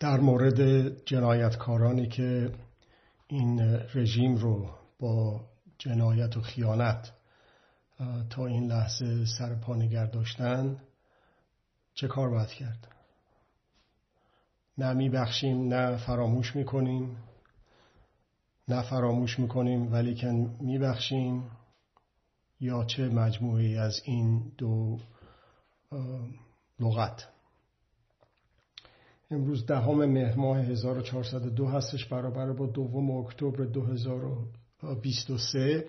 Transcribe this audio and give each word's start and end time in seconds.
در 0.00 0.20
مورد 0.20 0.88
جنایتکارانی 1.04 2.06
که 2.08 2.52
این 3.26 3.60
رژیم 3.94 4.36
رو 4.36 4.70
با 4.98 5.40
جنایت 5.78 6.36
و 6.36 6.40
خیانت 6.40 7.12
تا 8.30 8.46
این 8.46 8.66
لحظه 8.72 9.26
سر 9.26 9.54
پا 9.54 9.74
نگه 9.76 10.06
داشتن 10.06 10.76
چه 11.94 12.08
کار 12.08 12.30
باید 12.30 12.48
کرد؟ 12.48 12.88
نه 14.78 14.92
میبخشیم 14.92 15.68
نه 15.74 15.96
فراموش 15.96 16.56
می‌کنیم 16.56 17.16
نه 18.68 18.82
فراموش 18.82 19.38
می‌کنیم 19.38 19.92
ولی 19.92 20.14
کن 20.14 20.56
میبخشیم 20.60 21.50
یا 22.60 22.84
چه 22.84 23.08
مجموعی 23.08 23.78
از 23.78 24.00
این 24.04 24.52
دو 24.58 24.98
لغت؟ 26.80 27.33
امروز 29.34 29.66
دهم 29.66 30.04
مهر 30.04 30.34
ماه 30.34 30.58
1402 30.58 31.66
هستش 31.66 32.04
برابر 32.04 32.52
با 32.52 32.66
دوم 32.66 33.10
اکتبر 33.10 33.64
2023 33.64 35.84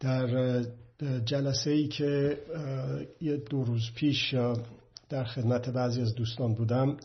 در 0.00 0.62
جلسه 1.24 1.70
ای 1.70 1.88
که 1.88 2.38
یه 3.20 3.36
دو 3.36 3.64
روز 3.64 3.90
پیش 3.94 4.34
در 5.08 5.24
خدمت 5.24 5.68
بعضی 5.68 6.02
از 6.02 6.14
دوستان 6.14 6.54
بودم 6.54 6.96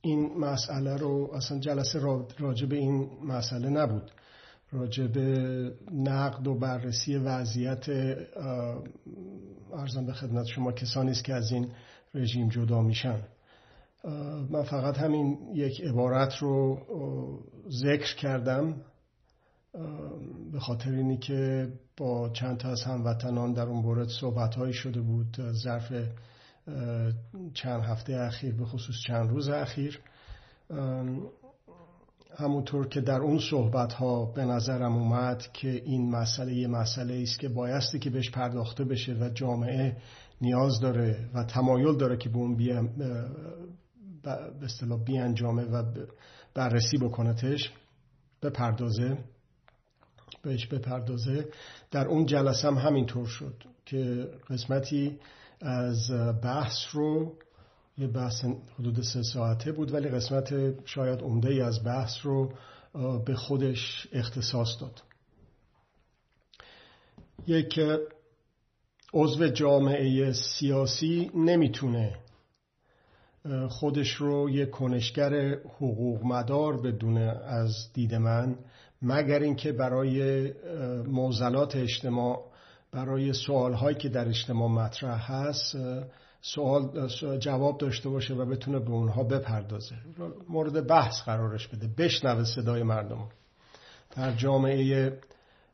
این 0.00 0.38
مسئله 0.38 0.96
رو 0.96 1.30
اصلا 1.34 1.58
جلسه 1.58 2.00
راجع 2.38 2.66
به 2.66 2.76
این 2.76 3.08
مسئله 3.24 3.68
نبود. 3.68 4.10
راجع 4.72 5.06
به 5.06 5.72
نقد 5.92 6.46
و 6.46 6.54
بررسی 6.54 7.16
وضعیت 7.16 7.88
ارزم 9.72 10.06
به 10.06 10.12
خدمت 10.12 10.46
شما 10.46 10.72
کسانی 10.72 11.10
است 11.10 11.24
که 11.24 11.34
از 11.34 11.52
این 11.52 11.68
رژیم 12.14 12.48
جدا 12.48 12.82
میشن. 12.82 13.22
من 14.50 14.62
فقط 14.62 14.98
همین 14.98 15.38
یک 15.54 15.80
عبارت 15.80 16.36
رو 16.36 16.78
ذکر 17.70 18.16
کردم 18.16 18.76
به 20.52 20.60
خاطر 20.60 20.90
اینی 20.90 21.18
که 21.18 21.68
با 21.96 22.28
چند 22.28 22.56
تا 22.56 22.68
از 22.68 22.82
هموطنان 22.82 23.52
در 23.52 23.62
اون 23.62 23.82
مورد 23.82 24.08
صحبت 24.08 24.72
شده 24.72 25.00
بود 25.00 25.36
ظرف 25.52 25.92
چند 27.54 27.82
هفته 27.82 28.16
اخیر 28.16 28.54
به 28.54 28.64
خصوص 28.64 28.96
چند 29.06 29.30
روز 29.30 29.48
اخیر. 29.48 30.00
همونطور 32.38 32.88
که 32.88 33.00
در 33.00 33.20
اون 33.20 33.38
صحبت 33.50 33.92
ها 33.92 34.24
به 34.24 34.44
نظرم 34.44 34.96
اومد 34.96 35.42
که 35.52 35.82
این 35.84 36.10
مسئله 36.10 36.54
یه 36.54 36.68
مسئله 36.68 37.22
است 37.22 37.38
که 37.38 37.48
بایستی 37.48 37.98
که 37.98 38.10
بهش 38.10 38.30
پرداخته 38.30 38.84
بشه 38.84 39.14
و 39.14 39.28
جامعه 39.28 39.96
نیاز 40.40 40.80
داره 40.80 41.28
و 41.34 41.44
تمایل 41.44 41.96
داره 41.96 42.16
که 42.16 42.28
به 42.28 42.36
اون 42.36 42.56
به 44.34 44.64
اصطلاح 44.64 45.04
بیانجامه 45.04 45.64
و 45.64 45.82
بررسی 46.54 46.98
بکنتش 46.98 47.72
بپردازه 48.42 49.18
بهش 50.42 50.66
بپردازه. 50.66 51.48
در 51.90 52.08
اون 52.08 52.26
جلسه 52.26 52.68
هم 52.68 52.74
همینطور 52.74 53.26
شد 53.26 53.64
که 53.84 54.28
قسمتی 54.50 55.18
از 55.60 56.10
بحث 56.42 56.76
رو 56.92 57.36
یه 57.98 58.06
بحث 58.06 58.44
حدود 58.78 59.02
سه 59.02 59.22
ساعته 59.22 59.72
بود 59.72 59.94
ولی 59.94 60.08
قسمت 60.08 60.74
شاید 60.86 61.20
عمده 61.20 61.48
ای 61.48 61.60
از 61.60 61.84
بحث 61.84 62.12
رو 62.22 62.52
به 63.26 63.34
خودش 63.34 64.08
اختصاص 64.12 64.68
داد. 64.80 65.02
یک 67.46 67.80
عضو 69.14 69.48
جامعه 69.48 70.32
سیاسی 70.32 71.30
نمی‌تونه 71.34 72.18
خودش 73.68 74.14
رو 74.14 74.50
یک 74.50 74.70
کنشگر 74.70 75.50
حقوق 75.54 76.24
مدار 76.24 76.80
بدونه 76.80 77.40
از 77.46 77.92
دید 77.94 78.14
من 78.14 78.56
مگر 79.02 79.38
اینکه 79.38 79.72
برای 79.72 80.52
موزلات 81.06 81.76
اجتماع 81.76 82.44
برای 82.92 83.32
سوال 83.32 83.72
هایی 83.72 83.96
که 83.96 84.08
در 84.08 84.28
اجتماع 84.28 84.68
مطرح 84.68 85.32
هست 85.32 85.76
سوال 86.40 87.08
جواب 87.38 87.78
داشته 87.78 88.08
باشه 88.08 88.34
و 88.34 88.44
بتونه 88.44 88.78
به 88.78 88.90
اونها 88.90 89.22
بپردازه. 89.22 89.94
مورد 90.48 90.86
بحث 90.86 91.22
قرارش 91.22 91.68
بده. 91.68 91.88
بشنوه 91.98 92.44
صدای 92.44 92.82
مردم. 92.82 93.28
در 94.16 94.32
جامعه 94.32 95.12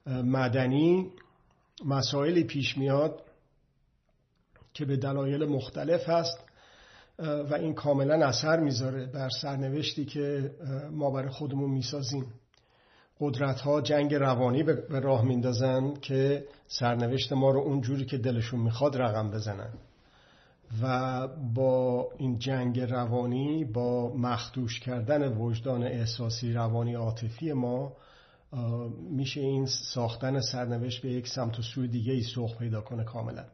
مدنی 0.06 1.10
مسائلی 1.84 2.44
پیش 2.44 2.78
میاد 2.78 3.22
که 4.74 4.84
به 4.84 4.96
دلایل 4.96 5.44
مختلف 5.44 6.08
هست. 6.08 6.38
و 7.22 7.54
این 7.54 7.74
کاملا 7.74 8.26
اثر 8.26 8.60
می‌ذاره 8.60 9.06
بر 9.06 9.28
سرنوشتی 9.42 10.04
که 10.04 10.50
ما 10.90 11.10
برای 11.10 11.28
خودمون 11.30 11.70
می‌سازیم. 11.70 12.26
قدرت 13.20 13.60
ها 13.60 13.80
جنگ 13.80 14.14
روانی 14.14 14.62
به 14.62 15.00
راه 15.00 15.24
میندازن 15.24 15.94
که 15.94 16.44
سرنوشت 16.66 17.32
ما 17.32 17.50
رو 17.50 17.60
اونجوری 17.60 18.04
که 18.04 18.18
دلشون 18.18 18.60
می‌خواد 18.60 18.96
رقم 18.96 19.30
بزنن. 19.30 19.72
و 20.82 21.28
با 21.54 22.08
این 22.18 22.38
جنگ 22.38 22.80
روانی 22.80 23.64
با 23.64 24.16
مخدوش 24.16 24.80
کردن 24.80 25.36
وجدان 25.36 25.82
احساسی 25.82 26.52
روانی 26.52 26.94
عاطفی 26.94 27.52
ما 27.52 27.96
میشه 29.10 29.40
این 29.40 29.66
ساختن 29.66 30.40
سرنوشت 30.40 31.02
به 31.02 31.12
یک 31.12 31.28
سمت 31.28 31.58
و 31.58 31.62
سوی 31.62 31.88
دیگه 31.88 32.12
ای 32.12 32.22
سوخ 32.22 32.58
پیدا 32.58 32.80
کنه 32.80 33.04
کاملا. 33.04 33.44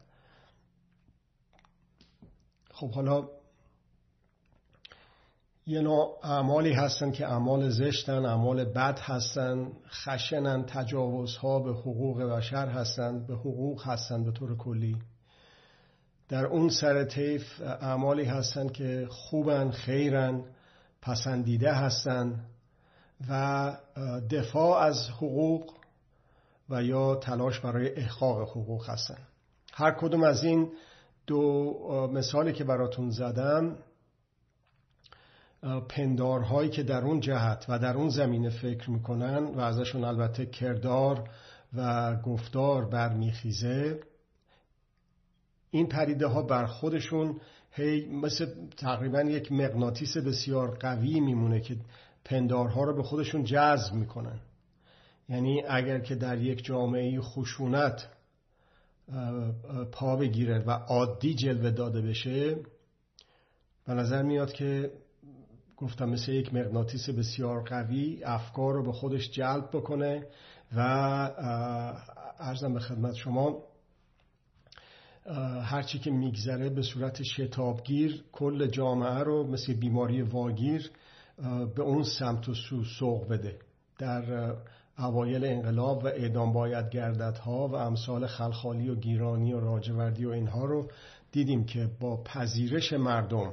خب 2.70 2.90
حالا 2.90 3.28
یه 5.68 5.80
نوع 5.80 6.18
اعمالی 6.22 6.72
هستن 6.72 7.10
که 7.10 7.26
اعمال 7.26 7.68
زشتن 7.68 8.26
اعمال 8.26 8.64
بد 8.64 8.98
هستن 8.98 9.72
خشنن 9.88 10.64
تجاوزها 10.66 11.58
به 11.58 11.72
حقوق 11.72 12.22
بشر 12.22 12.68
هستن 12.68 13.26
به 13.26 13.34
حقوق 13.34 13.86
هستن 13.86 14.24
به 14.24 14.32
طور 14.32 14.56
کلی. 14.56 14.96
در 16.28 16.46
اون 16.46 16.68
سر 16.68 17.04
طیف 17.04 17.60
اعمالی 17.60 18.24
هستن 18.24 18.68
که 18.68 19.06
خوبن 19.10 19.70
خیرن 19.70 20.44
پسندیده 21.02 21.72
هستن 21.72 22.44
و 23.30 23.76
دفاع 24.30 24.82
از 24.82 25.08
حقوق 25.10 25.72
و 26.70 26.82
یا 26.82 27.14
تلاش 27.14 27.60
برای 27.60 27.94
احقاق 27.94 28.48
حقوق 28.48 28.90
هستن. 28.90 29.18
هر 29.72 29.90
کدوم 29.90 30.22
از 30.22 30.44
این 30.44 30.72
دو 31.26 32.10
مثالی 32.12 32.52
که 32.52 32.64
براتون 32.64 33.10
زدم 33.10 33.76
پندارهایی 35.88 36.70
که 36.70 36.82
در 36.82 37.04
اون 37.04 37.20
جهت 37.20 37.66
و 37.68 37.78
در 37.78 37.96
اون 37.96 38.08
زمینه 38.08 38.50
فکر 38.50 38.90
می‌کنن 38.90 39.44
و 39.44 39.60
ازشون 39.60 40.04
البته 40.04 40.46
کردار 40.46 41.30
و 41.76 42.16
گفتار 42.16 42.84
برمیخیزه 42.84 44.00
این 45.70 45.86
پریده 45.86 46.26
ها 46.26 46.42
بر 46.42 46.66
خودشون 46.66 47.40
هی 47.70 48.06
مثل 48.06 48.46
تقریبا 48.76 49.20
یک 49.22 49.52
مغناطیس 49.52 50.16
بسیار 50.16 50.76
قوی 50.76 51.20
میمونه 51.20 51.60
که 51.60 51.76
پندارها 52.24 52.84
رو 52.84 52.96
به 52.96 53.02
خودشون 53.02 53.44
جذب 53.44 53.94
می‌کنن. 53.94 54.40
یعنی 55.28 55.62
اگر 55.68 55.98
که 55.98 56.14
در 56.14 56.38
یک 56.38 56.64
جامعه 56.64 57.20
خشونت 57.20 58.08
پا 59.92 60.16
بگیره 60.16 60.58
و 60.58 60.70
عادی 60.70 61.34
جلوه 61.34 61.70
داده 61.70 62.02
بشه 62.02 62.56
به 63.86 63.94
نظر 63.94 64.22
میاد 64.22 64.52
که 64.52 64.92
گفتم 65.80 66.08
مثل 66.08 66.32
یک 66.32 66.54
مغناطیس 66.54 67.10
بسیار 67.10 67.62
قوی 67.62 68.24
افکار 68.24 68.74
رو 68.74 68.82
به 68.82 68.92
خودش 68.92 69.30
جلب 69.30 69.68
بکنه 69.72 70.26
و 70.76 70.80
ارزم 72.38 72.74
به 72.74 72.80
خدمت 72.80 73.14
شما 73.14 73.62
هرچی 75.62 75.98
که 75.98 76.10
میگذره 76.10 76.68
به 76.70 76.82
صورت 76.82 77.22
شتابگیر 77.22 78.24
کل 78.32 78.66
جامعه 78.66 79.18
رو 79.18 79.46
مثل 79.46 79.74
بیماری 79.74 80.22
واگیر 80.22 80.90
به 81.74 81.82
اون 81.82 82.02
سمت 82.02 82.48
و 82.48 82.54
سو 82.54 82.84
سوق 82.84 83.28
بده. 83.28 83.58
در 83.98 84.54
اوایل 84.98 85.44
انقلاب 85.44 86.04
و 86.04 86.06
اعدام 86.06 86.52
باید 86.52 86.90
گردت 86.90 87.38
ها 87.38 87.68
و 87.68 87.74
امثال 87.74 88.26
خلخالی 88.26 88.88
و 88.88 88.94
گیرانی 88.94 89.52
و 89.52 89.60
راجوردی 89.60 90.24
و 90.24 90.30
اینها 90.30 90.64
رو 90.64 90.90
دیدیم 91.32 91.64
که 91.64 91.90
با 92.00 92.22
پذیرش 92.22 92.92
مردم 92.92 93.52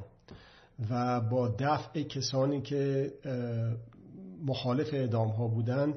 و 0.89 1.22
با 1.22 1.56
دفع 1.60 2.04
کسانی 2.04 2.62
که 2.62 3.13
مخالف 4.45 4.94
اعدام 4.94 5.27
ها 5.27 5.48
بودن 5.48 5.94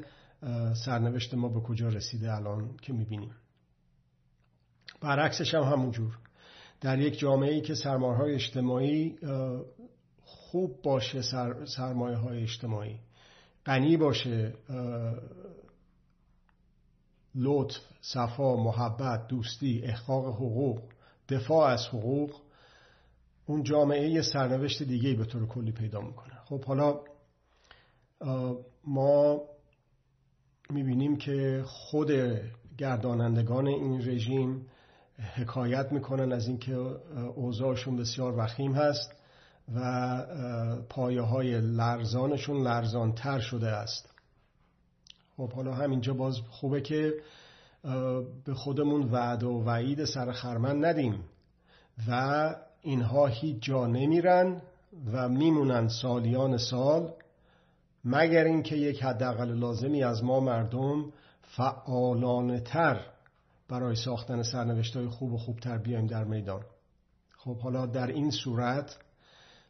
سرنوشت 0.84 1.34
ما 1.34 1.48
به 1.48 1.60
کجا 1.60 1.88
رسیده 1.88 2.34
الان 2.34 2.76
که 2.82 2.92
می‌بینیم. 2.92 3.30
برعکسش 5.00 5.54
هم 5.54 5.62
همونجور 5.62 6.18
در 6.80 6.98
یک 6.98 7.18
جامعه 7.18 7.54
ای 7.54 7.60
که 7.60 7.74
سرمایه 7.74 8.16
های 8.16 8.34
اجتماعی 8.34 9.18
خوب 10.24 10.82
باشه 10.82 11.22
سر، 11.22 11.64
سرمایه 11.64 12.16
های 12.16 12.42
اجتماعی. 12.42 12.98
غنی 13.66 13.96
باشه 13.96 14.54
لطف، 17.34 17.76
صفا، 18.00 18.56
محبت، 18.56 19.28
دوستی، 19.28 19.80
احقاق 19.84 20.26
حقوق 20.26 20.82
دفاع 21.28 21.68
از 21.68 21.86
حقوق 21.86 22.40
اون 23.48 23.62
جامعه 23.62 24.22
سرنوشت 24.22 24.82
دیگه 24.82 25.14
به 25.14 25.24
طور 25.24 25.46
کلی 25.46 25.72
پیدا 25.72 26.00
می‌کنه. 26.00 26.34
خب 26.44 26.64
حالا 26.64 27.00
ما 28.84 29.40
می‌بینیم 30.70 31.16
که 31.16 31.62
خود 31.66 32.10
گردانندگان 32.78 33.66
این 33.66 34.08
رژیم 34.08 34.66
حکایت 35.34 35.92
می‌کنن 35.92 36.32
از 36.32 36.48
اینکه 36.48 36.74
اوضاعشون 37.34 37.96
بسیار 37.96 38.38
وخیم 38.38 38.72
هست 38.72 39.12
و 39.74 40.26
پایه 40.88 41.22
های 41.22 41.60
لرزانشون 41.60 42.62
لرزانتر 42.62 43.38
شده 43.38 43.68
است. 43.68 44.14
خب 45.36 45.52
حالا 45.52 45.74
همینجا 45.74 46.14
باز 46.14 46.38
خوبه 46.50 46.80
که 46.80 47.14
به 48.44 48.54
خودمون 48.54 49.02
وعد 49.02 49.42
و 49.42 49.62
وعید 49.66 50.04
سر 50.04 50.32
خرمن 50.32 50.84
ندیم 50.84 51.24
و 52.08 52.54
اینها 52.82 53.26
هیچ 53.26 53.56
جا 53.60 53.86
نمیرن 53.86 54.62
و 55.12 55.28
میمونن 55.28 55.88
سالیان 55.88 56.56
سال 56.56 57.12
مگر 58.04 58.44
اینکه 58.44 58.76
یک 58.76 59.02
حداقل 59.02 59.54
لازمی 59.54 60.02
از 60.02 60.24
ما 60.24 60.40
مردم 60.40 61.12
فعالانه 61.42 62.60
تر 62.60 63.06
برای 63.68 63.96
ساختن 63.96 64.42
سرنوشت 64.42 64.96
های 64.96 65.08
خوب 65.08 65.32
و 65.32 65.38
خوبتر 65.38 65.78
بیایم 65.78 66.06
در 66.06 66.24
میدان. 66.24 66.64
خب 67.36 67.58
حالا 67.58 67.86
در 67.86 68.06
این 68.06 68.30
صورت 68.30 68.98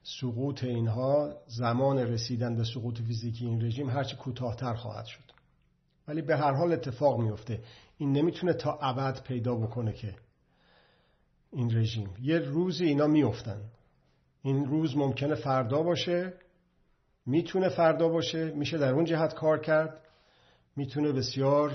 سقوط 0.03 0.65
اینها 0.65 1.35
زمان 1.47 1.99
رسیدن 1.99 2.57
به 2.57 2.65
سقوط 2.65 2.99
فیزیکی 2.99 3.47
این 3.47 3.65
رژیم 3.65 3.91
هرچی 3.91 4.17
کوتاهتر 4.17 4.75
خواهد 4.75 5.05
شد. 5.05 5.33
ولی 6.09 6.23
به 6.23 6.37
هر 6.37 6.53
حال 6.53 6.73
اتفاق 6.73 7.21
میفته 7.21 7.63
این 7.99 8.13
نمی‌تونه 8.13 8.53
تا 8.53 8.79
ابد 8.83 9.23
پیدا 9.23 9.55
بکنه 9.55 9.93
که 9.93 10.15
این 11.53 11.77
رژیم. 11.77 12.15
یه 12.21 12.39
روزی 12.39 12.85
اینا 12.85 13.07
میفتن 13.07 13.61
این 14.43 14.65
روز 14.65 14.97
ممکنه 14.97 15.35
فردا 15.35 15.83
باشه 15.83 16.35
می‌تونه 17.27 17.69
فردا 17.69 18.09
باشه 18.09 18.51
میشه 18.51 18.79
در 18.79 18.93
اون 18.93 19.05
جهت 19.05 19.35
کار 19.35 19.61
کرد. 19.61 20.05
می‌تونه 20.77 21.13
بسیار 21.13 21.71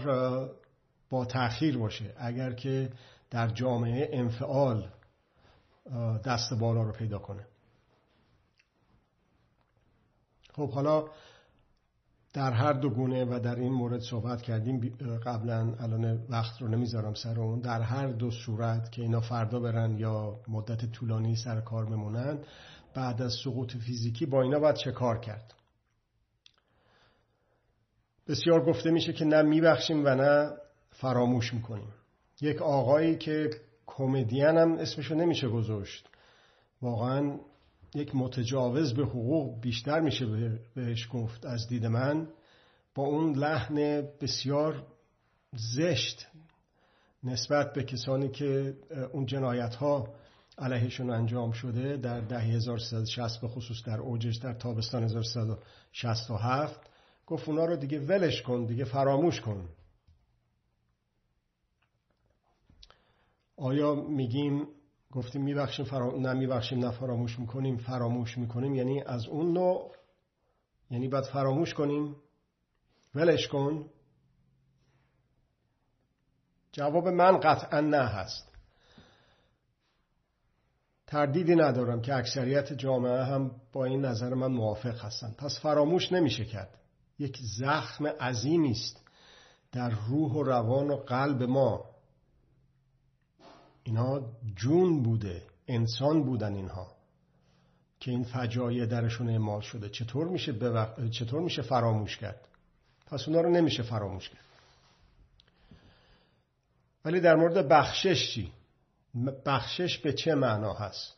با 1.10 1.26
تأخیر 1.26 1.78
باشه. 1.78 2.14
اگر 2.18 2.54
که 2.54 2.90
در 3.32 3.48
جامعه 3.48 4.10
انفعال 4.14 4.90
دست 6.26 6.54
بالا 6.60 6.84
رو 6.84 6.92
پیدا 6.92 7.20
کنه. 7.20 7.48
خب 10.54 10.70
حالا 10.70 11.06
در 12.34 12.52
هر 12.52 12.74
دو 12.74 12.90
گونه 12.90 13.26
و 13.26 13.40
در 13.40 13.56
این 13.56 13.74
مورد 13.74 14.02
صحبت 14.02 14.42
کردیم 14.42 14.80
قبلا 15.26 15.76
الان 15.80 16.26
وقت 16.30 16.62
رو 16.62 16.68
نمی‌ذارم 16.68 17.14
سر 17.14 17.40
اون. 17.40 17.60
در 17.60 17.82
هر 17.82 18.08
دو 18.08 18.32
صورت 18.32 18.92
که 18.92 19.02
اینا 19.02 19.22
فردا 19.22 19.60
برن 19.60 19.98
یا 19.98 20.40
مدت 20.48 20.92
طولانی 20.92 21.36
سر 21.36 21.62
کار 21.62 21.86
بمونن 21.86 22.40
بعد 22.96 23.22
از 23.22 23.34
سقوط 23.44 23.78
فیزیکی 23.78 24.26
با 24.26 24.42
اینا 24.42 24.60
باید 24.60 24.76
چه 24.76 24.92
کار 24.92 25.20
کرد؟ 25.20 25.54
بسیار 28.28 28.66
گفته 28.66 28.92
میشه 28.92 29.14
که 29.14 29.26
نه 29.26 29.42
میبخشیم 29.42 30.06
و 30.06 30.16
نه 30.16 30.52
فراموش 30.90 31.54
می‌کنیم. 31.54 31.94
یک 32.42 32.62
آقایی 32.62 33.18
که 33.18 33.50
کمدین 33.86 34.58
هم 34.58 34.74
اسمشو 34.74 35.16
نمیشه 35.16 35.48
گذاشت. 35.48 36.10
واقعا 36.82 37.40
یک 37.96 38.16
متجاوز 38.16 38.94
به 38.94 39.06
حقوق 39.06 39.62
بیشتر 39.62 40.00
میشه 40.00 40.26
بهش 40.76 41.08
گفت 41.12 41.46
از 41.46 41.68
دید 41.68 41.86
من. 41.86 42.28
با 42.96 43.04
اون 43.04 43.36
لحن 43.36 44.02
بسیار 44.22 44.88
زشت 45.54 46.28
نسبت 47.24 47.74
به 47.74 47.84
کسانی 47.84 48.30
که 48.30 48.78
اون 49.12 49.26
جنایت 49.26 49.76
ها 49.76 50.14
علیهشون 50.58 51.10
انجام 51.10 51.52
شده 51.52 51.98
در 51.98 52.22
ده 52.22 52.40
1360 52.40 53.42
به 53.42 53.48
خصوص 53.48 53.84
در 53.86 54.00
اوجش 54.00 54.36
در 54.36 54.54
تابستان 54.54 55.04
1367 55.04 56.80
گفت 57.28 57.50
اونا 57.50 57.66
رو 57.66 57.76
دیگه 57.76 58.00
ولش 58.00 58.42
کن 58.42 58.66
دیگه 58.66 58.84
فراموش 58.84 59.42
کن. 59.42 59.70
آیا 63.58 63.96
میگیم 63.96 64.68
گفتیم 65.14 65.44
میبخشیم 65.44 65.86
فرا... 65.86 66.12
نه 66.12 66.34
میبخشیم 66.34 66.80
نه 66.80 66.92
فراموش 66.92 67.40
می‌کنیم 67.40 67.78
فراموش 67.78 68.38
می‌کنیم 68.38 68.76
یعنی 68.76 69.02
از 69.02 69.28
اون 69.28 69.54
نوع 69.54 69.92
یعنی 70.92 71.08
باید 71.08 71.26
فراموش 71.26 71.74
کنیم 71.74 72.16
ولش 73.16 73.48
کن. 73.48 73.90
جواب 76.72 77.08
من 77.08 77.38
قطعا 77.38 77.82
نه 77.82 77.98
هست. 77.98 78.54
تردیدی 81.08 81.56
ندارم 81.56 82.02
که 82.02 82.16
اکثریت 82.16 82.74
جامعه 82.74 83.24
هم 83.24 83.52
با 83.74 83.86
این 83.86 84.06
نظر 84.06 84.34
من 84.34 84.52
موافق 84.52 85.06
هستن. 85.06 85.36
پس 85.38 85.60
فراموش 85.62 86.12
نمیشه 86.12 86.46
کرد. 86.46 86.80
یک 87.20 87.38
زخم 87.42 88.08
عظیمی 88.08 88.72
است 88.72 89.08
در 89.72 89.90
روح 89.90 90.32
و 90.32 90.44
روان 90.44 90.92
و 90.92 90.96
قلب 90.96 91.44
ما. 91.44 91.93
اینا 93.84 94.22
جون 94.56 95.04
بوده 95.04 95.44
انسان 95.68 96.24
بودن 96.24 96.54
اینها 96.54 96.96
که 98.00 98.12
این 98.12 98.24
فجایع 98.24 98.86
درشون 98.86 99.30
اعمال 99.30 99.62
شده. 99.62 99.90
چطور 99.90 100.28
میشه, 100.28 100.54
چطور 101.12 101.42
میشه 101.42 101.62
فراموش 101.62 102.18
کرد؟ 102.18 102.48
پس 103.06 103.28
اونا 103.28 103.42
رو 103.42 103.50
نمیشه 103.50 103.84
فراموش 103.84 104.30
کرد. 104.30 104.44
ولی 107.06 107.20
در 107.20 107.36
مورد 107.36 107.68
بخشش 107.68 108.34
چی؟ 108.34 108.52
بخشش 109.46 109.98
به 109.98 110.14
چه 110.14 110.36
معنا 110.36 110.74
هست؟ 110.74 111.16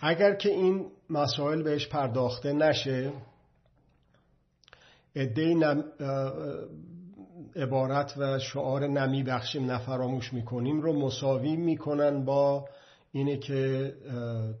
اگر 0.00 0.34
که 0.34 0.48
این 0.48 0.90
مسائل 1.10 1.62
بهش 1.62 1.88
پرداخته 1.88 2.52
نشه 2.52 3.12
ادهی 5.14 5.54
عبارت 7.56 8.14
و 8.16 8.38
شعار 8.38 8.86
نمی 8.86 9.22
بخشیم 9.22 9.70
نفراموش 9.70 10.32
می‌کنیم 10.32 10.80
رو 10.80 10.92
مساوی 10.92 11.56
می‌کنن 11.56 12.24
با 12.24 12.68
اینه 13.12 13.36
که 13.36 13.92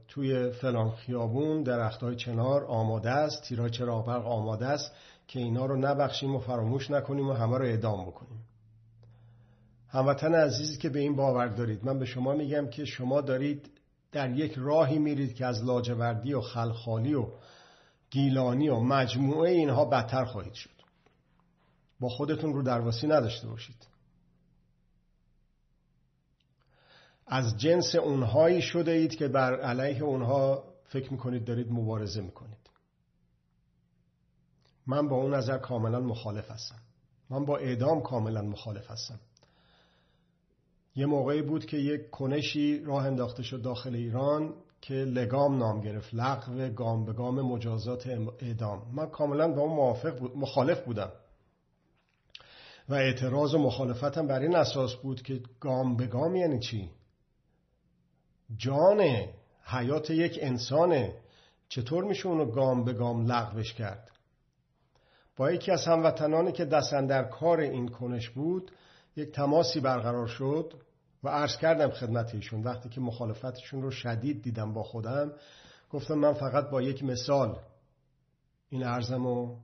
توی 0.08 0.50
فلان 0.50 0.90
خیابون 0.90 1.62
درخت 1.62 2.02
های 2.02 2.16
چنار 2.16 2.64
آماده 2.64 3.10
است 3.10 3.42
تیرا 3.42 3.68
چراغ 3.68 4.08
آماده 4.08 4.66
است 4.66 4.92
که 5.28 5.40
اینا 5.40 5.66
رو 5.66 5.76
نبخشیم 5.76 6.34
و 6.34 6.38
فراموش 6.38 6.90
نکنیم 6.90 7.28
و 7.28 7.32
همه 7.32 7.58
رو 7.58 7.64
اعدام 7.64 8.06
بکنیم. 8.06 8.40
هموطن 9.88 10.34
عزیزی 10.34 10.78
که 10.78 10.88
به 10.88 10.98
این 10.98 11.16
باور 11.16 11.46
دارید 11.46 11.84
من 11.84 11.98
به 11.98 12.04
شما 12.04 12.32
میگم 12.32 12.66
که 12.66 12.84
شما 12.84 13.20
دارید 13.20 13.70
در 14.12 14.30
یک 14.30 14.54
راهی 14.56 14.98
میرید 14.98 15.34
که 15.34 15.46
از 15.46 15.64
لاجوردی 15.64 16.34
و 16.34 16.40
خلخالی 16.40 17.14
و 17.14 17.26
گیلانی 18.10 18.68
و 18.68 18.80
مجموعه 18.80 19.50
اینها 19.50 19.84
بدتر 19.84 20.24
خواهید 20.24 20.54
شد. 20.54 20.73
با 22.00 22.08
خودتون 22.08 22.52
رو 22.52 22.62
درواسی 22.62 23.06
نداشته 23.06 23.48
باشید. 23.48 23.86
از 27.26 27.56
جنس 27.56 27.94
اونهایی 27.94 28.62
شده 28.62 28.90
اید 28.90 29.16
که 29.16 29.28
بر 29.28 29.60
علیه 29.60 30.02
اونها 30.02 30.64
فکر 30.84 31.12
می‌کنید 31.12 31.44
دارید 31.44 31.72
مبارزه 31.72 32.20
می‌کنید. 32.20 32.70
من 34.86 35.08
با 35.08 35.16
اون 35.16 35.34
نظر 35.34 35.58
کاملا 35.58 36.00
مخالف 36.00 36.50
هستم. 36.50 36.78
من 37.30 37.44
با 37.44 37.56
اعدام 37.56 38.02
کاملا 38.02 38.42
مخالف 38.42 38.90
هستم. 38.90 39.20
یه 40.96 41.06
موقعی 41.06 41.42
بود 41.42 41.66
که 41.66 41.76
یک 41.76 42.10
کنشی 42.10 42.84
راه 42.84 43.06
انداخته 43.06 43.42
شد 43.42 43.62
داخل 43.62 43.94
ایران 43.94 44.54
که 44.80 44.94
لگام 44.94 45.58
نام 45.58 45.80
گرفت 45.80 46.14
لغو 46.14 46.68
گام 46.68 47.04
به 47.04 47.12
گام 47.12 47.40
مجازات 47.40 48.06
اعدام. 48.38 48.92
من 48.92 49.06
کاملا 49.06 49.48
با 49.48 49.62
اون 49.62 49.76
موافق 49.76 50.18
بود، 50.18 50.36
مخالف 50.36 50.84
بودم. 50.84 51.12
و 52.88 52.94
اعتراض 52.94 53.54
و 53.54 53.58
مخالفتم 53.58 54.26
بر 54.26 54.40
این 54.40 54.56
اساس 54.56 54.94
بود 54.94 55.22
که 55.22 55.40
گام 55.60 55.96
به 55.96 56.06
گام 56.06 56.36
یعنی 56.36 56.58
چی؟ 56.58 56.90
جان 58.56 59.00
حیات 59.64 60.10
یک 60.10 60.38
انسانه 60.42 61.14
چطور 61.68 62.04
میشه 62.04 62.26
اونو 62.26 62.50
گام 62.50 62.84
به 62.84 62.92
گام 62.92 63.26
لغوش 63.26 63.74
کرد؟ 63.74 64.10
با 65.36 65.52
یکی 65.52 65.70
از 65.70 65.84
هموطنانی 65.84 66.52
که 66.52 66.64
دستن 66.64 67.06
در 67.06 67.24
کار 67.24 67.60
این 67.60 67.88
کنش 67.88 68.30
بود 68.30 68.72
یک 69.16 69.32
تماسی 69.32 69.80
برقرار 69.80 70.26
شد 70.26 70.74
و 71.24 71.28
عرض 71.28 71.56
کردم 71.56 71.90
خدمت 71.90 72.34
ایشون. 72.34 72.62
وقتی 72.62 72.88
که 72.88 73.00
مخالفتشون 73.00 73.82
رو 73.82 73.90
شدید 73.90 74.42
دیدم 74.42 74.72
با 74.72 74.82
خودم 74.82 75.32
گفتم 75.90 76.14
من 76.14 76.32
فقط 76.32 76.70
با 76.70 76.82
یک 76.82 77.04
مثال 77.04 77.58
این 78.68 78.82
عرضم 78.82 79.26
رو 79.26 79.58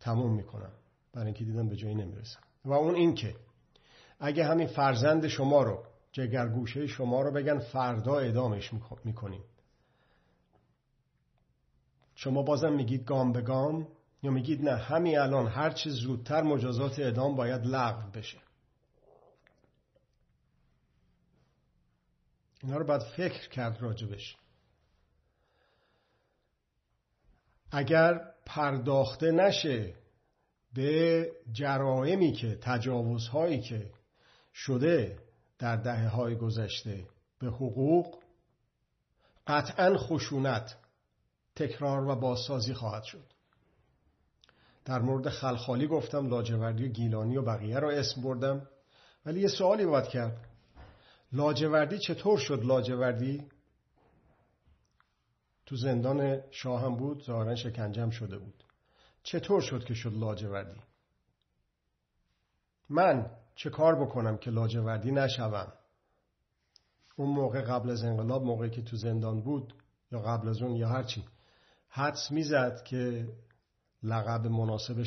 تموم 0.00 0.34
می‌کنم. 0.34 0.72
برای 1.12 1.26
اینکه 1.26 1.44
دیدم 1.44 1.68
به 1.68 1.76
جایی 1.76 1.94
نمی‌رسم. 1.94 2.40
و 2.64 2.72
اون 2.72 2.94
این 2.94 3.14
که 3.14 3.36
اگه 4.20 4.44
همین 4.44 4.66
فرزند 4.66 5.28
شما 5.28 5.62
رو 5.62 5.84
جگرگوشه 6.12 6.86
شما 6.86 7.22
رو 7.22 7.32
بگن 7.32 7.58
فردا 7.58 8.18
اعدامش 8.18 8.70
می‌کنیم. 9.04 9.44
شما 12.14 12.42
بازم 12.42 12.72
میگید 12.72 13.04
گام 13.04 13.32
به 13.32 13.40
گام 13.40 13.88
یا 14.22 14.30
میگید 14.30 14.62
نه 14.62 14.76
همین 14.76 15.18
الان 15.18 15.46
هر 15.46 15.70
چه 15.70 15.90
زودتر 15.90 16.42
مجازات 16.42 16.98
اعدام 16.98 17.36
باید 17.36 17.66
لغو 17.66 18.10
بشه. 18.10 18.38
اینا 22.62 22.76
رو 22.76 22.86
باید 22.86 23.02
فکر 23.02 23.48
کرد 23.48 23.82
راجبش. 23.82 24.36
اگر 27.70 28.20
پرداخته 28.46 29.30
نشه 29.30 29.94
به 30.74 31.32
جرائمی 31.52 32.32
که 32.32 32.58
تجاوزهایی 32.62 33.60
که 33.60 33.90
شده 34.54 35.18
در 35.58 35.76
دهه 35.76 36.08
های 36.08 36.36
گذشته 36.36 37.06
به 37.38 37.46
حقوق 37.46 38.18
قطعا 39.46 39.98
خشونت 39.98 40.76
تکرار 41.56 42.08
و 42.08 42.16
بازسازی 42.16 42.74
خواهد 42.74 43.02
شد. 43.02 43.32
در 44.84 44.98
مورد 44.98 45.28
خلخالی 45.28 45.86
گفتم 45.86 46.28
لاجوردی 46.28 46.84
و 46.84 46.88
گیلانی 46.88 47.36
و 47.36 47.42
بقیه 47.42 47.78
رو 47.78 47.88
اسم 47.88 48.22
بردم. 48.22 48.66
ولی 49.26 49.40
یه 49.40 49.48
سوالی 49.48 49.86
باید 49.86 50.08
کرد. 50.08 50.48
لاجوردی 51.32 51.98
چطور 51.98 52.38
شد؟ 52.38 52.64
لاجوردی 52.64 53.48
تو 55.66 55.76
زندان 55.76 56.40
شاه 56.50 56.82
هم 56.82 56.96
بود 56.96 57.24
ظاهرا 57.24 57.54
شکنجم 57.54 58.10
شده 58.10 58.38
بود. 58.38 58.64
چطور 59.22 59.60
شد 59.60 59.84
که 59.84 59.94
شد 59.94 60.12
لاجوردی؟ 60.12 60.80
من 62.88 63.30
چه 63.54 63.70
کار 63.70 64.04
بکنم 64.04 64.36
که 64.36 64.50
لاجوردی 64.50 65.12
نشوم؟ 65.12 65.72
اون 67.16 67.30
موقع 67.30 67.62
قبل 67.62 67.90
از 67.90 68.04
انقلاب 68.04 68.42
موقعی 68.42 68.70
که 68.70 68.82
تو 68.82 68.96
زندان 68.96 69.42
بود 69.42 69.74
یا 70.12 70.18
قبل 70.18 70.48
از 70.48 70.62
اون 70.62 70.76
یا 70.76 70.88
هرچی 70.88 71.24
حدس 71.88 72.30
می‌زد 72.30 72.82
که 72.82 73.28
لقب 74.02 74.46
مناسب 74.46 75.02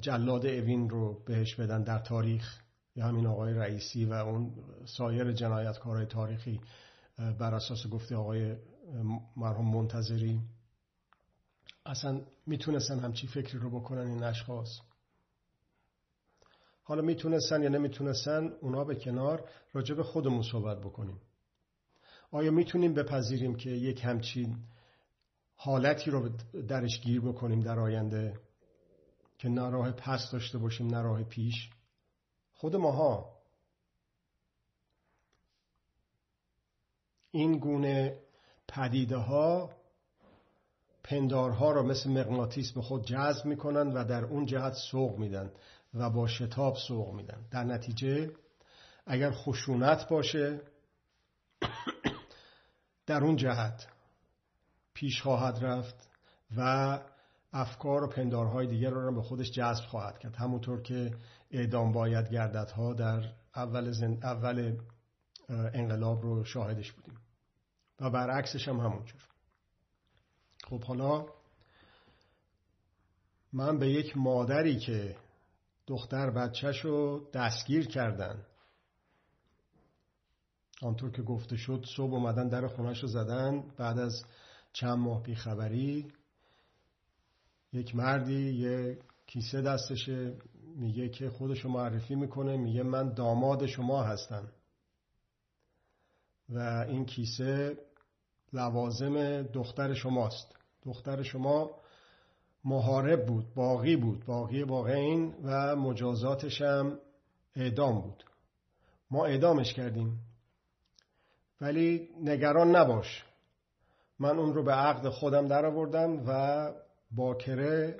جلاد 0.00 0.46
اوین 0.46 0.90
رو 0.90 1.24
بهش 1.24 1.54
بدن 1.54 1.82
در 1.82 1.98
تاریخ. 1.98 2.60
یا 2.96 3.06
همین 3.06 3.26
آقای 3.26 3.54
رئیسی 3.54 4.04
و 4.04 4.12
اون 4.12 4.54
سایر 4.84 5.32
جنایتکارهای 5.32 6.06
تاریخی 6.06 6.60
بر 7.18 7.54
اساس 7.54 7.86
گفته 7.86 8.16
آقای 8.16 8.56
مرحوم 9.36 9.74
منتظری. 9.74 10.40
اصلا 11.86 12.20
می‌تونستن 12.46 12.98
همچی 12.98 13.26
فکری 13.26 13.58
رو 13.58 13.80
بکنن 13.80 14.06
این 14.06 14.22
اشخاص. 14.22 14.80
حالا 16.82 17.02
می‌تونستن 17.02 17.62
یا 17.62 17.68
نمی‌تونستن 17.68 18.52
اونا 18.60 18.84
به 18.84 18.94
کنار 18.94 19.48
راجع 19.72 19.94
به 19.94 20.02
خودمون 20.02 20.42
صحبت 20.42 20.78
بکنیم. 20.78 21.20
آیا 22.30 22.50
می‌تونیم 22.50 22.94
بپذیریم 22.94 23.56
که 23.56 23.70
یک 23.70 24.04
همچین 24.04 24.56
حالتی 25.56 26.10
رو 26.10 26.28
درش 26.68 27.00
گیر 27.00 27.20
بکنیم 27.20 27.60
در 27.60 27.78
آینده 27.78 28.40
که 29.38 29.48
نه 29.48 29.70
راه 29.70 29.92
پس 29.92 30.30
داشته 30.32 30.58
باشیم 30.58 30.86
نه 30.86 31.02
راه 31.02 31.22
پیش؟ 31.22 31.70
خود 32.52 32.76
ماها. 32.76 33.40
این 37.30 37.58
گونه 37.58 38.20
پدیده 38.68 39.16
ها 39.16 39.79
پندارها 41.10 41.72
را 41.72 41.82
مثل 41.82 42.10
مغناطیس 42.10 42.72
به 42.72 42.82
خود 42.82 43.06
جذب 43.06 43.46
می‌کنن 43.46 43.92
و 43.92 44.04
در 44.04 44.24
اون 44.24 44.46
جهت 44.46 44.72
سوق 44.72 45.18
میدن 45.18 45.50
و 45.94 46.10
با 46.10 46.26
شتاب 46.26 46.76
سوق 46.88 47.14
میدن. 47.14 47.46
در 47.50 47.64
نتیجه 47.64 48.30
اگر 49.06 49.30
خشونت 49.30 50.08
باشه 50.08 50.60
در 53.06 53.24
اون 53.24 53.36
جهت 53.36 53.86
پیش 54.94 55.22
خواهد 55.22 55.64
رفت 55.64 56.08
و 56.56 56.98
افکار 57.52 58.04
و 58.04 58.08
پندارهای 58.08 58.66
دیگر 58.66 58.90
رو 58.90 59.14
به 59.14 59.22
خودش 59.22 59.50
جذب 59.50 59.84
خواهد 59.84 60.18
کرد. 60.18 60.36
همونطور 60.36 60.82
که 60.82 61.10
اعدام 61.50 61.92
باید 61.92 62.30
گردت 62.30 62.70
ها 62.70 62.94
در 62.94 63.32
اول, 63.56 63.92
اول 64.22 64.78
انقلاب 65.48 66.22
رو 66.22 66.44
شاهدش 66.44 66.92
بودیم. 66.92 67.18
و 68.00 68.10
برعکسش 68.10 68.68
هم 68.68 68.76
همونجور 68.76 69.29
خب 70.70 70.84
حالا 70.84 71.26
من 73.52 73.78
به 73.78 73.90
یک 73.90 74.16
مادری 74.16 74.78
که 74.78 75.16
دختر 75.86 76.30
بچهش 76.30 76.80
رو 76.80 77.28
دستگیر 77.34 77.86
کردن 77.86 78.46
آنطور 80.82 81.10
که 81.10 81.22
گفته 81.22 81.56
شد 81.56 81.84
صبح 81.96 82.14
اومدن 82.14 82.48
در 82.48 82.66
خونش 82.66 83.02
رو 83.02 83.08
زدن 83.08 83.64
بعد 83.76 83.98
از 83.98 84.24
چند 84.72 84.98
ماه 84.98 85.22
بیخبری 85.22 86.12
یک 87.72 87.96
مردی 87.96 88.50
یه 88.52 88.98
کیسه 89.26 89.62
دستشه 89.62 90.38
میگه 90.76 91.08
که 91.08 91.30
خودشو 91.30 91.68
معرفی 91.68 92.14
می‌کنه 92.14 92.56
میگه 92.56 92.82
من 92.82 93.14
داماد 93.14 93.66
شما 93.66 94.02
هستم. 94.02 94.52
و 96.48 96.84
این 96.88 97.04
کیسه 97.04 97.78
لوازم 98.52 99.42
دختر 99.42 99.94
شماست. 99.94 100.59
دختر 100.82 101.22
شما 101.22 101.70
محارب 102.64 103.26
بود 103.26 103.54
باقی 103.54 103.96
بود. 103.96 104.24
باقی 104.24 104.62
واقعین 104.62 105.34
و 105.44 105.76
مجازاتش 105.76 106.62
هم 106.62 106.98
اعدام 107.56 108.00
بود. 108.00 108.24
ما 109.10 109.26
اعدامش 109.26 109.72
کردیم. 109.72 110.18
ولی 111.60 112.08
نگران 112.22 112.76
نباش. 112.76 113.24
من 114.18 114.38
اون 114.38 114.54
رو 114.54 114.62
به 114.62 114.72
عقد 114.72 115.08
خودم 115.08 115.48
درآوردم 115.48 116.24
و 116.26 116.72
باکره 117.10 117.96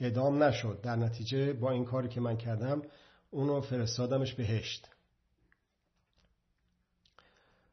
اعدام 0.00 0.42
نشد. 0.42 0.80
در 0.82 0.96
نتیجه 0.96 1.52
با 1.52 1.70
این 1.70 1.84
کاری 1.84 2.08
که 2.08 2.20
من 2.20 2.36
کردم 2.36 2.82
اونو 3.30 3.60
فرستادمش 3.60 4.34
بهشت. 4.34 4.88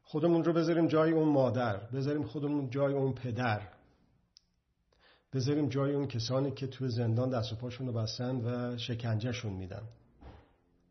خودمون 0.02 0.44
رو 0.44 0.52
بذاریم 0.52 0.86
جای 0.86 1.12
اون 1.12 1.28
مادر 1.28 1.76
بذاریم 1.76 2.22
خودمون 2.22 2.70
جای 2.70 2.92
اون 2.92 3.12
پدر. 3.12 3.79
بذاریم 5.32 5.68
جای 5.68 5.94
اون 5.94 6.06
کسانی 6.06 6.50
که 6.50 6.66
توی 6.66 6.88
زندان 6.88 7.30
دست 7.30 7.52
و 7.52 7.56
پاشون 7.56 7.86
رو 7.86 7.92
بستن 7.92 8.36
و 8.36 8.78
شکنجهشون 8.78 9.52
میدن. 9.52 9.82